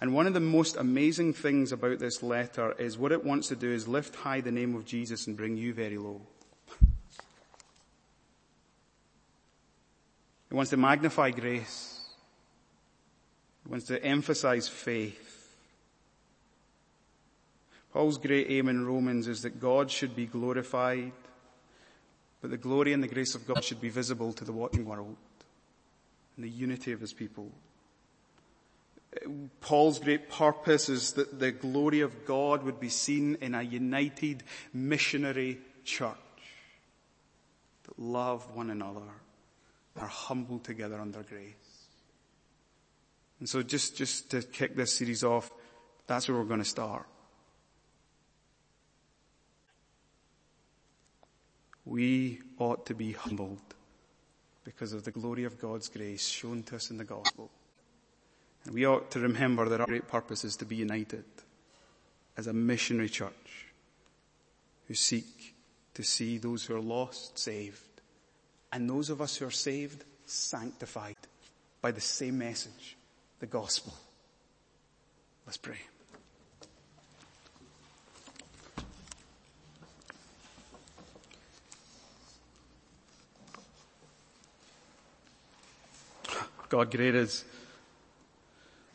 And 0.00 0.14
one 0.14 0.26
of 0.26 0.34
the 0.34 0.40
most 0.40 0.76
amazing 0.76 1.32
things 1.32 1.72
about 1.72 1.98
this 1.98 2.22
letter 2.22 2.72
is 2.72 2.98
what 2.98 3.12
it 3.12 3.24
wants 3.24 3.48
to 3.48 3.56
do 3.56 3.70
is 3.70 3.88
lift 3.88 4.14
high 4.14 4.40
the 4.40 4.52
name 4.52 4.74
of 4.74 4.84
Jesus 4.84 5.26
and 5.26 5.36
bring 5.36 5.56
you 5.56 5.72
very 5.72 5.98
low. 5.98 6.20
It 10.50 10.54
wants 10.54 10.70
to 10.70 10.76
magnify 10.76 11.30
grace. 11.30 12.00
It 13.64 13.70
wants 13.70 13.86
to 13.86 14.02
emphasize 14.02 14.68
faith. 14.68 15.56
Paul's 17.92 18.18
great 18.18 18.50
aim 18.50 18.68
in 18.68 18.86
Romans 18.86 19.26
is 19.26 19.42
that 19.42 19.58
God 19.58 19.90
should 19.90 20.14
be 20.14 20.26
glorified, 20.26 21.12
but 22.42 22.50
the 22.50 22.58
glory 22.58 22.92
and 22.92 23.02
the 23.02 23.08
grace 23.08 23.34
of 23.34 23.46
God 23.46 23.64
should 23.64 23.80
be 23.80 23.88
visible 23.88 24.32
to 24.34 24.44
the 24.44 24.52
watching 24.52 24.84
world 24.84 25.16
and 26.36 26.44
the 26.44 26.50
unity 26.50 26.92
of 26.92 27.00
his 27.00 27.14
people. 27.14 27.50
Paul's 29.60 29.98
great 29.98 30.28
purpose 30.28 30.88
is 30.88 31.12
that 31.12 31.38
the 31.38 31.52
glory 31.52 32.00
of 32.00 32.24
God 32.24 32.62
would 32.62 32.80
be 32.80 32.88
seen 32.88 33.36
in 33.40 33.54
a 33.54 33.62
united 33.62 34.42
missionary 34.72 35.58
church 35.84 36.16
that 37.84 37.98
love 37.98 38.54
one 38.54 38.70
another, 38.70 39.00
are 39.96 40.06
humble 40.06 40.58
together 40.58 41.00
under 41.00 41.22
grace. 41.22 41.54
And 43.38 43.48
so 43.48 43.62
just, 43.62 43.96
just 43.96 44.30
to 44.30 44.42
kick 44.42 44.76
this 44.76 44.94
series 44.94 45.24
off, 45.24 45.50
that's 46.06 46.28
where 46.28 46.36
we're 46.36 46.44
going 46.44 46.62
to 46.62 46.68
start. 46.68 47.06
We 51.84 52.40
ought 52.58 52.86
to 52.86 52.94
be 52.94 53.12
humbled 53.12 53.60
because 54.64 54.92
of 54.92 55.04
the 55.04 55.12
glory 55.12 55.44
of 55.44 55.60
God's 55.60 55.88
grace 55.88 56.26
shown 56.26 56.62
to 56.64 56.76
us 56.76 56.90
in 56.90 56.96
the 56.96 57.04
gospel. 57.04 57.50
We 58.72 58.86
ought 58.86 59.10
to 59.12 59.20
remember 59.20 59.68
that 59.68 59.80
our 59.80 59.86
great 59.86 60.08
purpose 60.08 60.44
is 60.44 60.56
to 60.56 60.64
be 60.64 60.76
united 60.76 61.24
as 62.36 62.46
a 62.46 62.52
missionary 62.52 63.08
church 63.08 63.66
who 64.88 64.94
seek 64.94 65.54
to 65.94 66.02
see 66.02 66.38
those 66.38 66.64
who 66.64 66.76
are 66.76 66.80
lost 66.80 67.38
saved 67.38 67.80
and 68.72 68.90
those 68.90 69.08
of 69.08 69.20
us 69.20 69.36
who 69.36 69.46
are 69.46 69.50
saved 69.50 70.04
sanctified 70.26 71.16
by 71.80 71.90
the 71.92 72.00
same 72.00 72.38
message, 72.38 72.96
the 73.38 73.46
gospel. 73.46 73.94
Let's 75.46 75.56
pray. 75.56 75.78
God, 86.68 86.90
great 86.90 87.14
is 87.14 87.44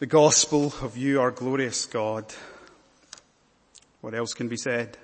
the 0.01 0.07
gospel 0.07 0.73
of 0.81 0.97
you, 0.97 1.21
our 1.21 1.29
glorious 1.29 1.85
God. 1.85 2.25
What 4.01 4.15
else 4.15 4.33
can 4.33 4.47
be 4.47 4.57
said? 4.57 4.97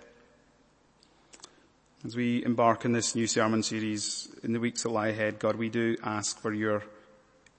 As 2.04 2.16
we 2.16 2.44
embark 2.44 2.84
on 2.84 2.94
this 2.94 3.14
new 3.14 3.28
sermon 3.28 3.62
series 3.62 4.28
in 4.42 4.54
the 4.54 4.60
weeks 4.60 4.82
that 4.82 4.90
lie 4.90 5.10
ahead, 5.10 5.38
God, 5.38 5.56
we 5.56 5.70
do 5.70 5.98
ask 6.04 6.40
for 6.40 6.52
your 6.52 6.82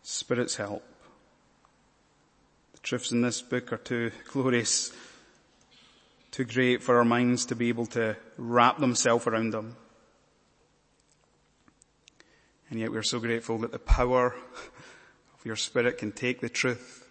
Spirit's 0.02 0.56
help. 0.56 0.82
The 2.72 2.80
truths 2.80 3.12
in 3.12 3.22
this 3.22 3.40
book 3.40 3.72
are 3.72 3.76
too 3.76 4.10
glorious, 4.32 4.92
too 6.32 6.44
great 6.44 6.82
for 6.82 6.98
our 6.98 7.04
minds 7.04 7.46
to 7.46 7.54
be 7.54 7.68
able 7.68 7.86
to 7.86 8.16
wrap 8.36 8.78
themselves 8.78 9.28
around 9.28 9.50
them. 9.50 9.76
And 12.68 12.80
yet 12.80 12.90
we're 12.90 13.04
so 13.04 13.20
grateful 13.20 13.58
that 13.58 13.70
the 13.70 13.78
power 13.78 14.34
of 15.38 15.46
your 15.46 15.54
Spirit 15.54 15.98
can 15.98 16.10
take 16.10 16.40
the 16.40 16.48
truth 16.48 17.04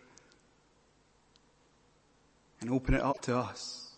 and 2.68 2.76
open 2.76 2.96
it 2.96 3.02
up 3.02 3.22
to 3.22 3.38
us 3.38 3.92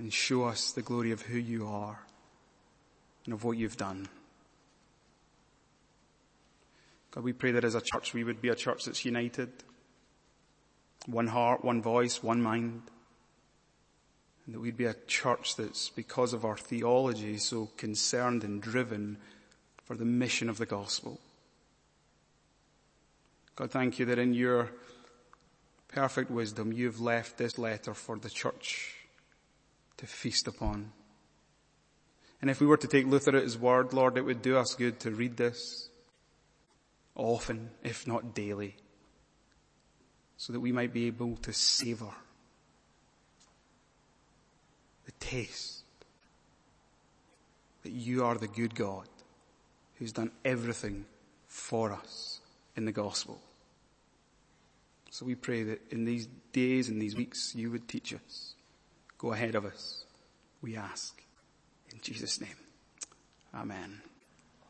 and 0.00 0.12
show 0.12 0.42
us 0.42 0.72
the 0.72 0.82
glory 0.82 1.12
of 1.12 1.22
who 1.22 1.38
you 1.38 1.64
are 1.68 2.00
and 3.24 3.32
of 3.32 3.44
what 3.44 3.56
you've 3.56 3.76
done. 3.76 4.08
God, 7.12 7.22
we 7.22 7.32
pray 7.32 7.52
that 7.52 7.64
as 7.64 7.76
a 7.76 7.80
church 7.80 8.14
we 8.14 8.24
would 8.24 8.42
be 8.42 8.48
a 8.48 8.56
church 8.56 8.84
that's 8.84 9.04
united. 9.04 9.52
One 11.06 11.28
heart, 11.28 11.64
one 11.64 11.80
voice, 11.80 12.20
one 12.20 12.42
mind. 12.42 12.82
And 14.44 14.56
that 14.56 14.60
we'd 14.60 14.76
be 14.76 14.86
a 14.86 14.96
church 15.06 15.54
that's, 15.54 15.88
because 15.88 16.32
of 16.32 16.44
our 16.44 16.56
theology, 16.56 17.38
so 17.38 17.70
concerned 17.76 18.42
and 18.42 18.60
driven 18.60 19.18
for 19.84 19.94
the 19.94 20.04
mission 20.04 20.48
of 20.48 20.58
the 20.58 20.66
gospel. 20.66 21.20
God, 23.54 23.70
thank 23.70 24.00
you 24.00 24.06
that 24.06 24.18
in 24.18 24.34
your 24.34 24.70
perfect 25.88 26.30
wisdom 26.30 26.72
you've 26.72 27.00
left 27.00 27.38
this 27.38 27.58
letter 27.58 27.94
for 27.94 28.16
the 28.18 28.30
church 28.30 28.94
to 29.96 30.06
feast 30.06 30.46
upon. 30.46 30.92
And 32.40 32.50
if 32.50 32.60
we 32.60 32.66
were 32.66 32.76
to 32.76 32.86
take 32.86 33.06
Luther 33.06 33.36
at 33.36 33.42
his 33.42 33.58
word, 33.58 33.92
Lord, 33.92 34.16
it 34.16 34.24
would 34.24 34.42
do 34.42 34.56
us 34.56 34.74
good 34.74 35.00
to 35.00 35.10
read 35.10 35.36
this 35.36 35.88
often, 37.16 37.70
if 37.82 38.06
not 38.06 38.34
daily, 38.34 38.76
so 40.36 40.52
that 40.52 40.60
we 40.60 40.70
might 40.70 40.92
be 40.92 41.06
able 41.08 41.36
to 41.38 41.52
savor 41.52 42.12
the 45.04 45.12
taste 45.18 45.82
that 47.82 47.90
you 47.90 48.24
are 48.24 48.36
the 48.36 48.46
good 48.46 48.74
God 48.74 49.08
who's 49.96 50.12
done 50.12 50.30
everything 50.44 51.06
for 51.48 51.92
us 51.92 52.40
in 52.76 52.84
the 52.84 52.92
gospel. 52.92 53.40
So 55.18 55.26
we 55.26 55.34
pray 55.34 55.64
that 55.64 55.80
in 55.90 56.04
these 56.04 56.28
days 56.52 56.88
and 56.88 57.02
these 57.02 57.16
weeks 57.16 57.52
you 57.56 57.72
would 57.72 57.88
teach 57.88 58.14
us. 58.14 58.54
Go 59.18 59.32
ahead 59.32 59.56
of 59.56 59.64
us, 59.64 60.04
we 60.62 60.76
ask. 60.76 61.20
In 61.92 61.98
Jesus' 62.00 62.40
name. 62.40 62.54
Amen. 63.52 64.00